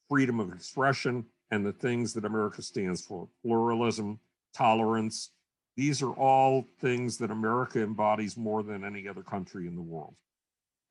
freedom 0.09 0.39
of 0.39 0.53
expression 0.53 1.25
and 1.51 1.65
the 1.65 1.71
things 1.71 2.13
that 2.13 2.25
America 2.25 2.61
stands 2.61 3.05
for 3.05 3.29
pluralism, 3.41 4.19
tolerance. 4.53 5.31
These 5.77 6.01
are 6.01 6.11
all 6.11 6.65
things 6.81 7.17
that 7.19 7.31
America 7.31 7.81
embodies 7.81 8.35
more 8.35 8.63
than 8.63 8.83
any 8.83 9.07
other 9.07 9.23
country 9.23 9.67
in 9.67 9.75
the 9.75 9.81
world. 9.81 10.15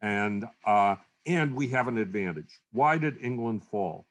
And, 0.00 0.46
uh, 0.64 0.96
and 1.26 1.54
we 1.54 1.68
have 1.68 1.88
an 1.88 1.98
advantage. 1.98 2.60
Why 2.72 2.96
did 2.96 3.18
England 3.20 3.64
fall? 3.64 4.06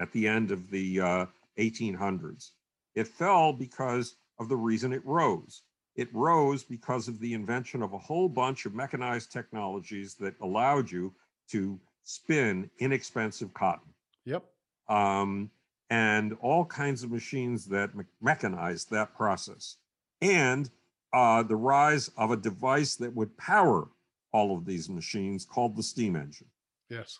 At 0.00 0.12
the 0.12 0.26
end 0.26 0.50
of 0.50 0.70
the 0.70 1.00
uh, 1.00 1.26
1800s. 1.58 2.50
It 2.94 3.08
fell 3.08 3.52
because 3.52 4.16
of 4.38 4.48
the 4.48 4.56
reason 4.56 4.92
it 4.92 5.04
rose. 5.04 5.62
It 5.96 6.08
rose 6.14 6.62
because 6.62 7.08
of 7.08 7.18
the 7.18 7.34
invention 7.34 7.82
of 7.82 7.92
a 7.92 7.98
whole 7.98 8.28
bunch 8.28 8.66
of 8.66 8.74
mechanized 8.74 9.32
technologies 9.32 10.14
that 10.16 10.34
allowed 10.40 10.90
you 10.90 11.12
to 11.50 11.78
spin 12.04 12.70
inexpensive 12.78 13.52
cotton. 13.52 13.92
Yep. 14.24 14.44
Um, 14.88 15.50
and 15.90 16.36
all 16.40 16.64
kinds 16.64 17.02
of 17.02 17.10
machines 17.10 17.66
that 17.66 17.94
me- 17.94 18.04
mechanized 18.20 18.90
that 18.90 19.14
process. 19.16 19.76
And 20.20 20.70
uh, 21.12 21.42
the 21.42 21.56
rise 21.56 22.10
of 22.16 22.30
a 22.30 22.36
device 22.36 22.96
that 22.96 23.14
would 23.14 23.36
power 23.36 23.88
all 24.32 24.56
of 24.56 24.66
these 24.66 24.88
machines 24.88 25.44
called 25.44 25.76
the 25.76 25.82
steam 25.82 26.16
engine. 26.16 26.48
Yes. 26.90 27.18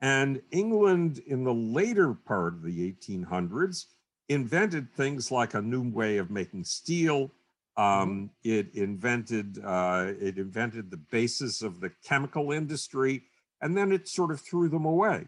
And 0.00 0.42
England, 0.50 1.20
in 1.26 1.44
the 1.44 1.54
later 1.54 2.14
part 2.14 2.54
of 2.54 2.62
the 2.62 2.92
1800s, 2.92 3.86
invented 4.28 4.92
things 4.92 5.30
like 5.30 5.54
a 5.54 5.62
new 5.62 5.90
way 5.90 6.18
of 6.18 6.30
making 6.30 6.64
steel. 6.64 7.30
Mm-hmm. 7.76 7.82
Um, 7.82 8.30
it 8.42 8.74
invented 8.74 9.60
uh, 9.64 10.12
it 10.20 10.36
invented 10.38 10.90
the 10.90 10.96
basis 10.96 11.62
of 11.62 11.80
the 11.80 11.90
chemical 12.04 12.52
industry, 12.52 13.22
and 13.60 13.76
then 13.76 13.92
it 13.92 14.08
sort 14.08 14.30
of 14.30 14.40
threw 14.40 14.68
them 14.68 14.84
away. 14.84 15.26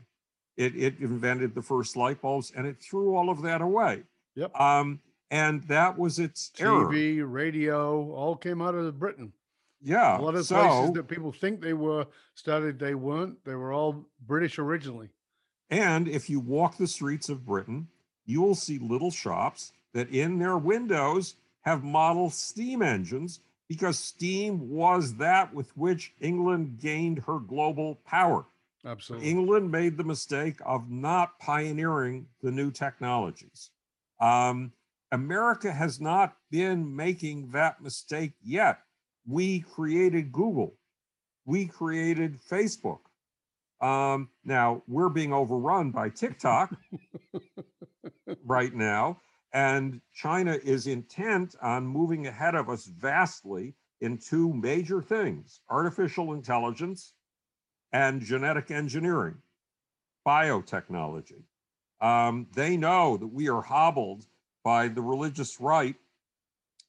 It, 0.57 0.77
it 0.77 0.99
invented 0.99 1.55
the 1.55 1.63
first 1.63 1.97
light 1.97 2.21
bulbs, 2.21 2.53
and 2.57 2.67
it 2.67 2.83
threw 2.83 3.15
all 3.15 3.31
of 3.31 3.43
that 3.43 3.61
away. 3.61 4.03
Yep. 4.35 4.59
Um, 4.61 5.01
and 5.31 5.63
that 5.65 5.97
was 5.97 6.19
its 6.19 6.51
TV, 6.51 7.19
error. 7.19 7.27
radio, 7.27 8.13
all 8.13 8.37
came 8.37 8.61
out 8.61 8.75
of 8.75 8.99
Britain. 8.99 9.33
Yeah. 9.83 10.19
A 10.19 10.21
lot 10.21 10.35
of 10.35 10.47
so, 10.47 10.57
places 10.57 10.95
that 10.95 11.09
people 11.09 11.33
think 11.33 11.61
they 11.61 11.73
were 11.73 12.07
started, 12.35 12.79
they 12.79 12.95
weren't. 12.95 13.43
They 13.45 13.55
were 13.55 13.73
all 13.73 14.07
British 14.27 14.59
originally. 14.59 15.09
And 15.71 16.09
if 16.09 16.29
you 16.29 16.41
walk 16.41 16.77
the 16.77 16.87
streets 16.87 17.29
of 17.29 17.47
Britain, 17.47 17.89
you 18.27 18.43
will 18.43 18.55
see 18.55 18.79
little 18.79 19.11
shops 19.11 19.73
that 19.95 20.11
in 20.11 20.39
their 20.39 20.59
windows 20.59 21.37
have 21.63 21.85
model 21.85 22.31
steam 22.31 22.83
engines 22.83 23.41
because 23.69 23.99
steam 23.99 24.69
was 24.69 25.15
that 25.17 25.55
with 25.55 25.77
which 25.77 26.13
England 26.21 26.79
gained 26.81 27.21
her 27.21 27.39
global 27.39 28.01
power. 28.07 28.45
Absolutely. 28.85 29.29
England 29.29 29.71
made 29.71 29.97
the 29.97 30.05
mistake 30.05 30.57
of 30.65 30.91
not 30.91 31.39
pioneering 31.39 32.27
the 32.43 32.51
new 32.51 32.71
technologies. 32.71 33.71
Um, 34.21 34.73
America 35.13 35.73
has 35.73 36.01
not 36.01 36.37
been 36.51 36.95
making 36.95 37.51
that 37.51 37.83
mistake 37.83 38.33
yet. 38.43 38.81
We 39.27 39.61
created 39.61 40.33
Google, 40.33 40.75
we 41.45 41.67
created 41.67 42.41
Facebook. 42.41 43.01
Um, 43.81 44.29
now 44.45 44.83
we're 44.87 45.09
being 45.09 45.33
overrun 45.33 45.91
by 45.91 46.11
TikTok 46.11 46.77
right 48.45 48.75
now, 48.75 49.21
and 49.53 50.01
China 50.15 50.59
is 50.63 50.87
intent 50.87 51.55
on 51.63 51.87
moving 51.87 52.27
ahead 52.27 52.55
of 52.55 52.69
us 52.69 52.85
vastly 52.87 53.75
in 54.01 54.19
two 54.19 54.53
major 54.53 55.03
things 55.03 55.61
artificial 55.71 56.33
intelligence 56.33 57.15
and 57.93 58.21
genetic 58.21 58.71
engineering, 58.71 59.37
biotechnology. 60.27 61.43
Um, 62.01 62.47
they 62.55 62.77
know 62.77 63.17
that 63.17 63.27
we 63.27 63.49
are 63.49 63.63
hobbled 63.63 64.27
by 64.65 64.89
the 64.89 65.03
religious 65.03 65.61
right 65.61 65.97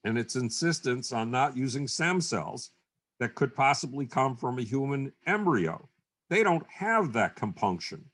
and 0.04 0.18
its 0.18 0.36
insistence 0.36 1.12
on 1.12 1.32
not 1.32 1.56
using 1.56 1.88
stem 1.88 2.22
cells 2.22 2.72
that 3.20 3.36
could 3.36 3.56
possibly 3.56 4.06
come 4.06 4.36
from 4.36 4.58
a 4.58 4.64
human 4.64 5.14
embryo. 5.28 5.88
They 6.30 6.43
don't 6.43 6.66
have 6.70 7.14
that 7.14 7.36
compunction. 7.36 8.06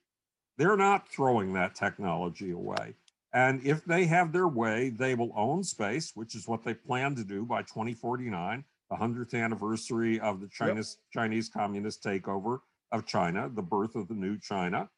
They're 0.58 0.78
not 0.78 1.08
throwing 1.08 1.54
that 1.54 1.76
technology 1.76 2.52
away. 2.52 2.96
And 3.34 3.64
if 3.64 3.86
they 3.86 4.06
have 4.06 4.32
their 4.32 4.48
way, 4.48 4.90
they 4.90 5.14
will 5.14 5.32
own 5.36 5.64
space, 5.64 6.12
which 6.16 6.34
is 6.36 6.48
what 6.48 6.64
they 6.64 6.74
plan 6.74 7.16
to 7.16 7.24
do 7.24 7.46
by 7.46 7.62
2049, 7.62 8.64
the 8.90 8.96
100th 8.96 9.34
anniversary 9.34 10.20
of 10.20 10.42
the 10.42 10.48
Chinese, 10.48 10.98
yep. 11.14 11.22
Chinese 11.22 11.50
communist 11.50 12.04
takeover 12.04 12.60
of 12.92 13.06
China, 13.06 13.50
the 13.54 13.62
birth 13.62 13.96
of 13.96 14.08
the 14.08 14.14
new 14.14 14.38
China. 14.40 14.90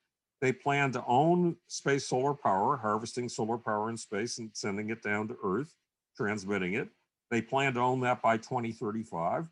They 0.42 0.54
plan 0.54 0.92
to 0.94 1.04
own 1.06 1.58
space 1.68 2.06
solar 2.06 2.34
power, 2.34 2.78
harvesting 2.78 3.28
solar 3.28 3.58
power 3.58 3.90
in 3.90 3.98
space 3.98 4.38
and 4.38 4.52
sending 4.54 4.90
it 4.90 5.04
down 5.04 5.28
to 5.28 5.38
Earth, 5.44 5.76
transmitting 6.20 6.74
it. 6.74 6.90
They 7.32 7.42
plan 7.42 7.76
to 7.76 7.80
own 7.80 8.02
that 8.02 8.22
by 8.22 8.36
2035. 8.36 9.48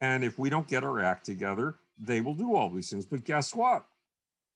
And 0.00 0.24
if 0.24 0.38
we 0.38 0.48
don't 0.48 0.66
get 0.66 0.82
our 0.82 1.00
act 1.00 1.26
together, 1.26 1.74
they 1.98 2.22
will 2.22 2.34
do 2.34 2.54
all 2.54 2.70
these 2.70 2.88
things. 2.88 3.04
But 3.04 3.24
guess 3.24 3.54
what? 3.54 3.84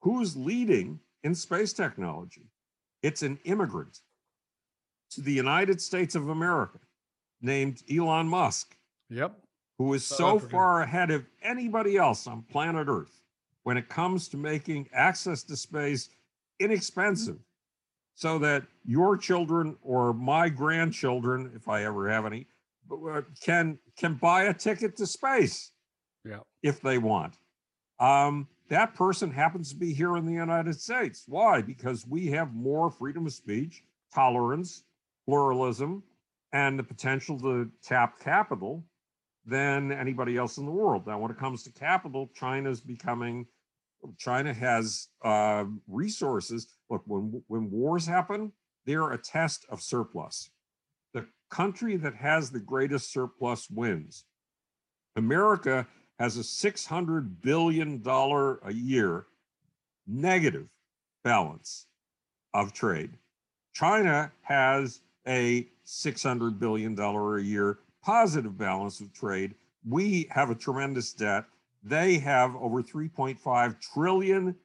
Who's 0.01 0.35
leading 0.35 0.99
in 1.25 1.35
space 1.35 1.75
technology? 1.75 2.47
It's 3.03 3.23
an 3.23 3.39
immigrant 3.45 3.99
to 5.11 5.21
the 5.21 5.33
United 5.33 5.81
States 5.81 6.15
of 6.15 6.31
America 6.31 6.79
named 7.43 7.83
Elon 7.93 8.29
Musk. 8.29 8.75
Yep. 9.11 9.35
Who 9.79 9.93
is 9.93 10.07
so 10.07 10.39
far 10.39 10.83
ahead 10.83 11.11
of 11.11 11.27
anybody 11.43 11.97
else 11.97 12.27
on 12.27 12.43
planet 12.43 12.87
Earth 12.89 13.21
when 13.65 13.77
it 13.77 13.89
comes 13.89 14.29
to 14.29 14.37
making 14.37 14.89
access 14.95 15.43
to 15.45 15.57
space 15.57 16.09
inexpensive 16.61 17.39
so 18.15 18.39
that 18.39 18.65
your 18.85 19.17
children 19.17 19.77
or 19.83 20.13
my 20.13 20.49
grandchildren, 20.49 21.53
if 21.55 21.69
I 21.69 21.85
ever 21.85 22.09
have 22.09 22.27
any, 22.27 22.47
uh, 22.91 23.23
can 23.43 23.79
can 23.97 24.15
buy 24.15 24.45
a 24.45 24.55
ticket 24.55 24.97
to 24.97 25.07
space 25.07 25.73
yeah. 26.25 26.41
if 26.63 26.81
they 26.81 26.99
want. 26.99 27.35
Um, 28.01 28.49
that 28.69 28.95
person 28.95 29.31
happens 29.31 29.71
to 29.71 29.77
be 29.77 29.93
here 29.93 30.17
in 30.17 30.25
the 30.25 30.33
United 30.33 30.81
States. 30.81 31.25
Why? 31.27 31.63
Because 31.63 32.07
we 32.07 32.27
have 32.29 32.55
more 32.55 32.91
freedom 32.91 33.27
of 33.27 33.33
speech, 33.33 33.83
tolerance, 34.15 34.85
pluralism, 35.27 36.03
and 36.53 36.79
the 36.79 36.83
potential 36.83 37.39
to 37.41 37.71
tap 37.83 38.19
capital 38.19 38.85
than 39.45 39.93
anybody 39.93 40.37
else 40.37 40.59
in 40.59 40.65
the 40.65 40.71
world. 40.71 41.07
Now, 41.07 41.19
when 41.19 41.31
it 41.31 41.39
comes 41.39 41.63
to 41.65 41.73
capital, 41.73 42.31
China's 42.35 42.81
becoming, 42.81 43.47
China 44.19 44.53
has 44.53 45.09
uh, 45.25 45.65
resources. 45.89 46.69
Look, 46.91 47.03
when, 47.07 47.43
when 47.49 47.71
wars 47.71 48.07
happen, 48.07 48.53
they're 48.87 49.13
a 49.13 49.19
test 49.19 49.67
of 49.69 49.81
surplus. 49.81 50.51
The 51.15 51.27
country 51.51 51.97
that 51.97 52.15
has 52.15 52.51
the 52.51 52.61
greatest 52.61 53.13
surplus 53.13 53.69
wins. 53.71 54.25
America 55.17 55.87
has 56.19 56.37
a 56.37 56.41
$600 56.41 57.43
billion 57.43 58.03
a 58.07 58.73
year 58.73 59.27
negative 60.07 60.69
balance 61.25 61.87
of 62.55 62.73
trade. 62.73 63.19
China 63.75 64.31
has 64.43 65.01
a 65.27 65.67
$600 65.87 66.59
billion 66.59 66.99
a 66.99 67.39
year 67.41 67.79
positive 68.05 68.59
balance 68.59 69.01
of 69.01 69.13
trade. 69.13 69.55
We 69.89 70.29
have 70.31 70.51
a 70.51 70.55
tremendous 70.55 71.13
debt. 71.13 71.45
They 71.83 72.19
have 72.19 72.55
over 72.57 72.83
$3.5 72.83 73.81
trillion 73.81 74.57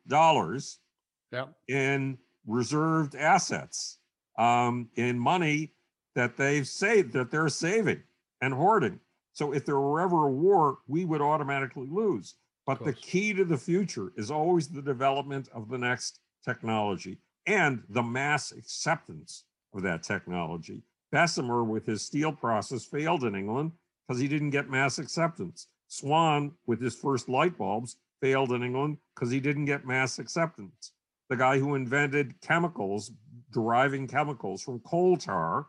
yep. 1.31 1.53
in 1.67 2.17
reserved 2.45 3.15
assets, 3.15 3.97
um, 4.37 4.89
in 4.95 5.17
money 5.17 5.73
that 6.15 6.37
they've 6.37 6.67
saved, 6.67 7.13
that 7.13 7.31
they're 7.31 7.49
saving 7.49 8.03
and 8.41 8.53
hoarding. 8.53 8.99
So 9.33 9.53
if 9.53 9.65
there 9.65 9.79
were 9.79 10.01
ever 10.01 10.27
a 10.27 10.31
war, 10.31 10.79
we 10.87 11.05
would 11.05 11.21
automatically 11.21 11.87
lose. 11.89 12.35
But 12.65 12.83
the 12.83 12.93
key 12.93 13.33
to 13.33 13.45
the 13.45 13.57
future 13.57 14.11
is 14.17 14.29
always 14.29 14.67
the 14.67 14.81
development 14.81 15.47
of 15.53 15.69
the 15.69 15.77
next 15.77 16.19
technology 16.43 17.17
and 17.45 17.81
the 17.89 18.03
mass 18.03 18.51
acceptance 18.51 19.45
of 19.73 19.83
that 19.83 20.03
technology. 20.03 20.83
Bessemer, 21.11 21.63
with 21.63 21.85
his 21.85 22.01
steel 22.01 22.33
process, 22.33 22.83
failed 22.83 23.23
in 23.23 23.35
England 23.35 23.71
because 24.07 24.19
he 24.19 24.27
didn't 24.27 24.49
get 24.49 24.69
mass 24.69 24.99
acceptance. 24.99 25.67
Swan, 25.87 26.53
with 26.65 26.81
his 26.81 26.95
first 26.95 27.29
light 27.29 27.57
bulbs, 27.57 27.97
failed 28.21 28.51
in 28.51 28.63
England 28.63 28.97
because 29.15 29.31
he 29.31 29.39
didn't 29.39 29.65
get 29.65 29.85
mass 29.85 30.19
acceptance. 30.19 30.91
The 31.29 31.37
guy 31.37 31.59
who 31.59 31.75
invented 31.75 32.39
chemicals, 32.41 33.11
deriving 33.51 34.07
chemicals 34.07 34.63
from 34.63 34.79
coal 34.79 35.17
tar, 35.17 35.67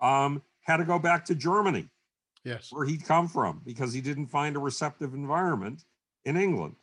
um, 0.00 0.42
had 0.62 0.78
to 0.78 0.84
go 0.84 0.98
back 0.98 1.24
to 1.26 1.34
Germany, 1.34 1.88
yes, 2.44 2.68
where 2.70 2.84
he'd 2.84 3.04
come 3.04 3.28
from, 3.28 3.62
because 3.64 3.92
he 3.92 4.00
didn't 4.00 4.26
find 4.26 4.56
a 4.56 4.60
receptive 4.60 5.14
environment 5.14 5.84
in 6.24 6.36
England. 6.36 6.76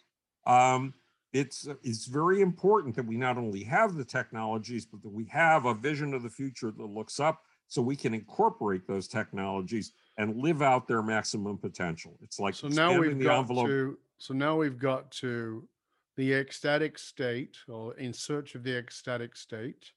Um, 0.48 0.94
it's 1.34 1.68
it's 1.84 2.06
very 2.06 2.42
important 2.42 2.96
that 2.96 3.06
we 3.06 3.18
not 3.18 3.38
only 3.38 3.64
have 3.64 3.96
the 3.96 4.06
technologies 4.06 4.86
but 4.86 5.02
that 5.02 5.12
we 5.12 5.26
have 5.26 5.66
a 5.66 5.74
vision 5.74 6.14
of 6.14 6.24
the 6.24 6.30
future 6.30 6.72
that 6.72 6.86
looks 6.86 7.20
up 7.20 7.42
so 7.68 7.82
we 7.82 7.96
can 7.96 8.14
incorporate 8.14 8.88
those 8.88 9.08
technologies 9.08 9.94
and 10.18 10.38
live 10.38 10.62
out 10.62 10.88
their 10.88 11.02
maximum 11.02 11.58
potential 11.58 12.18
it's 12.22 12.40
like 12.40 12.54
so 12.54 12.68
now 12.68 12.98
we've 12.98 13.20
got 13.20 13.40
envelope. 13.40 13.68
to 13.68 13.98
so 14.18 14.34
now 14.34 14.56
we've 14.56 14.78
got 14.78 15.10
to 15.12 15.68
the 16.16 16.34
ecstatic 16.34 17.00
state 17.00 17.58
or 17.68 17.96
in 17.98 18.14
search 18.14 18.56
of 18.56 18.64
the 18.64 18.78
ecstatic 18.78 19.36
state 19.36 19.92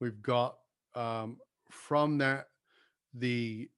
we've 0.00 0.20
got 0.22 0.56
um, 0.94 1.36
from 1.70 2.18
that 2.18 2.48
the 3.14 3.68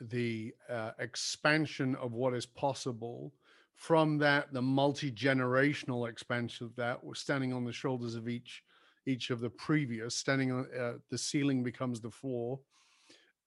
the 0.00 0.52
uh, 0.68 0.90
expansion 0.98 1.94
of 1.96 2.12
what 2.12 2.34
is 2.34 2.46
possible 2.46 3.32
from 3.76 4.18
that 4.18 4.52
the 4.52 4.62
multi-generational 4.62 6.08
expansion 6.08 6.66
of 6.66 6.74
that 6.76 7.02
we're 7.02 7.14
standing 7.14 7.52
on 7.52 7.64
the 7.64 7.72
shoulders 7.72 8.14
of 8.14 8.28
each 8.28 8.62
each 9.06 9.30
of 9.30 9.40
the 9.40 9.50
previous 9.50 10.16
standing 10.16 10.50
on 10.52 10.66
uh, 10.78 10.94
the 11.10 11.18
ceiling 11.18 11.62
becomes 11.62 12.00
the 12.00 12.10
floor 12.10 12.58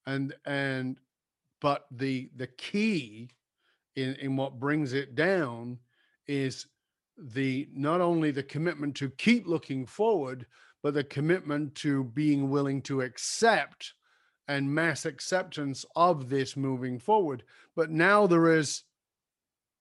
and 0.05 0.33
and 0.45 0.97
but 1.61 1.85
the 1.91 2.29
the 2.35 2.47
key 2.47 3.29
in 3.95 4.15
in 4.15 4.35
what 4.35 4.59
brings 4.59 4.93
it 4.93 5.15
down 5.15 5.77
is 6.27 6.67
the 7.17 7.67
not 7.73 8.01
only 8.01 8.31
the 8.31 8.43
commitment 8.43 8.95
to 8.95 9.09
keep 9.11 9.47
looking 9.47 9.85
forward 9.85 10.45
but 10.83 10.93
the 10.93 11.03
commitment 11.03 11.73
to 11.73 12.03
being 12.03 12.49
willing 12.49 12.81
to 12.81 13.01
accept 13.01 13.93
and 14.47 14.73
mass 14.73 15.05
acceptance 15.05 15.83
of 15.95 16.29
this 16.29 16.55
moving 16.55 16.99
forward 16.99 17.43
but 17.75 17.89
now 17.89 18.27
there 18.27 18.55
is 18.55 18.83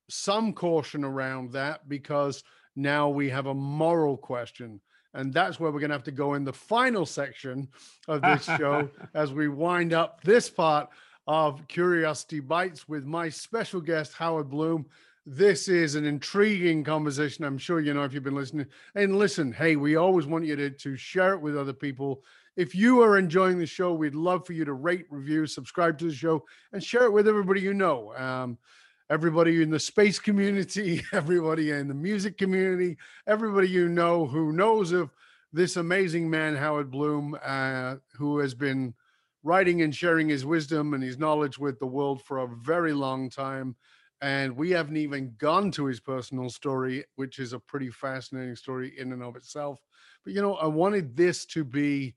some 0.09 0.53
caution 0.53 1.05
around 1.05 1.53
that 1.53 1.89
because 1.89 2.43
now 2.74 3.09
we 3.09 3.31
have 3.31 3.47
a 3.47 3.55
moral 3.55 4.16
question. 4.16 4.81
And 5.14 5.33
that's 5.33 5.59
where 5.59 5.70
we're 5.70 5.81
going 5.81 5.91
to 5.91 5.95
have 5.95 6.05
to 6.05 6.11
go 6.11 6.35
in 6.35 6.45
the 6.45 6.53
final 6.53 7.07
section 7.07 7.68
of 8.07 8.20
this 8.20 8.45
show 8.45 8.91
as 9.14 9.33
we 9.33 9.49
wind 9.49 9.95
up 9.95 10.22
this 10.22 10.51
part 10.51 10.91
of 11.27 11.66
Curiosity 11.68 12.41
Bites 12.41 12.89
with 12.89 13.05
my 13.05 13.29
special 13.29 13.81
guest, 13.81 14.12
Howard 14.14 14.51
Bloom. 14.51 14.87
This 15.24 15.66
is 15.66 15.97
an 15.97 16.05
intriguing 16.05 16.85
conversation. 16.85 17.45
I'm 17.45 17.59
sure 17.59 17.81
you 17.81 17.93
know 17.93 18.05
if 18.05 18.14
you've 18.14 18.22
been 18.22 18.37
listening. 18.37 18.66
And 18.95 19.18
listen, 19.18 19.53
hey, 19.53 19.74
we 19.74 19.97
always 19.97 20.27
want 20.27 20.45
you 20.45 20.55
to, 20.55 20.70
to 20.70 20.97
share 20.97 21.35
it 21.35 21.41
with 21.41 21.57
other 21.57 21.72
people. 21.72 22.22
If 22.57 22.74
you 22.74 23.03
are 23.03 23.18
enjoying 23.18 23.59
the 23.59 23.66
show, 23.66 23.93
we'd 23.93 24.14
love 24.14 24.47
for 24.47 24.53
you 24.53 24.64
to 24.64 24.72
rate, 24.72 25.07
review, 25.11 25.47
subscribe 25.47 25.99
to 25.99 26.07
the 26.07 26.14
show, 26.14 26.45
and 26.72 26.83
share 26.83 27.05
it 27.05 27.12
with 27.12 27.27
everybody 27.27 27.61
you 27.61 27.74
know. 27.74 28.14
Um, 28.14 28.57
everybody 29.11 29.62
in 29.62 29.70
the 29.70 29.81
space 29.81 30.18
community, 30.18 31.03
everybody 31.12 31.72
in 31.72 31.89
the 31.89 31.95
music 31.95 32.39
community, 32.39 32.97
everybody 33.27 33.68
you 33.68 33.89
know 33.89 34.27
who 34.27 34.53
knows 34.53 34.93
of 34.93 35.11
this 35.53 35.77
amazing 35.77 36.31
man, 36.31 36.55
Howard 36.55 36.91
Bloom, 36.91 37.37
uh, 37.45 37.97
who 38.16 38.39
has 38.39 38.55
been 38.55 38.95
writing 39.47 39.82
and 39.82 39.94
sharing 39.94 40.28
his 40.28 40.44
wisdom 40.44 40.92
and 40.92 41.05
his 41.05 41.18
knowledge 41.18 41.57
with 41.57 41.78
the 41.78 41.86
world 41.86 42.20
for 42.20 42.38
a 42.38 42.49
very 42.49 42.92
long 42.92 43.30
time. 43.30 43.76
And 44.20 44.57
we 44.57 44.72
haven't 44.72 44.97
even 44.97 45.34
gone 45.38 45.70
to 45.72 45.84
his 45.84 46.01
personal 46.01 46.51
story, 46.51 47.05
which 47.14 47.38
is 47.38 47.53
a 47.53 47.61
pretty 47.61 47.90
fascinating 47.90 48.57
story 48.57 48.92
in 48.99 49.12
and 49.12 49.22
of 49.22 49.36
itself. 49.36 49.80
But, 50.24 50.32
you 50.32 50.42
know, 50.42 50.55
I 50.55 50.66
wanted 50.66 51.16
this 51.16 51.47
to 51.47 51.62
be 51.62 52.16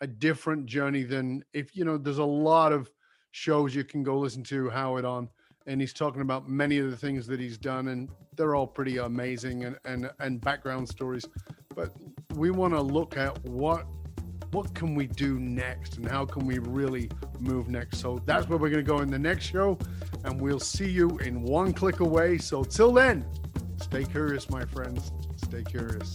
a 0.00 0.06
different 0.06 0.64
journey 0.64 1.02
than 1.02 1.44
if, 1.52 1.76
you 1.76 1.84
know, 1.84 1.98
there's 1.98 2.16
a 2.16 2.24
lot 2.24 2.72
of 2.72 2.90
shows 3.32 3.74
you 3.74 3.84
can 3.84 4.02
go 4.02 4.18
listen 4.18 4.42
to 4.44 4.70
Howard 4.70 5.04
on. 5.04 5.28
And 5.66 5.78
he's 5.78 5.92
talking 5.92 6.22
about 6.22 6.48
many 6.48 6.78
of 6.78 6.90
the 6.90 6.96
things 6.96 7.26
that 7.26 7.38
he's 7.38 7.58
done, 7.58 7.88
and 7.88 8.08
they're 8.34 8.54
all 8.56 8.66
pretty 8.66 8.96
amazing 8.96 9.64
and, 9.64 9.76
and, 9.84 10.10
and 10.20 10.40
background 10.40 10.88
stories. 10.88 11.24
But 11.76 11.92
we 12.34 12.50
want 12.50 12.72
to 12.72 12.80
look 12.80 13.16
at 13.16 13.38
what 13.44 13.86
what 14.52 14.74
can 14.74 14.94
we 14.94 15.06
do 15.06 15.40
next 15.40 15.96
and 15.96 16.06
how 16.08 16.24
can 16.24 16.46
we 16.46 16.58
really 16.58 17.10
move 17.40 17.68
next? 17.68 17.98
So 17.98 18.22
that's 18.26 18.48
where 18.48 18.58
we're 18.58 18.70
going 18.70 18.84
to 18.84 18.88
go 18.88 19.00
in 19.00 19.10
the 19.10 19.18
next 19.18 19.44
show 19.44 19.78
and 20.24 20.40
we'll 20.40 20.60
see 20.60 20.90
you 20.90 21.18
in 21.18 21.42
one 21.42 21.72
click 21.72 22.00
away. 22.00 22.38
So 22.38 22.62
till 22.62 22.92
then 22.92 23.24
stay 23.80 24.04
curious 24.04 24.50
my 24.50 24.64
friends. 24.64 25.10
Stay 25.36 25.64
curious 25.64 26.14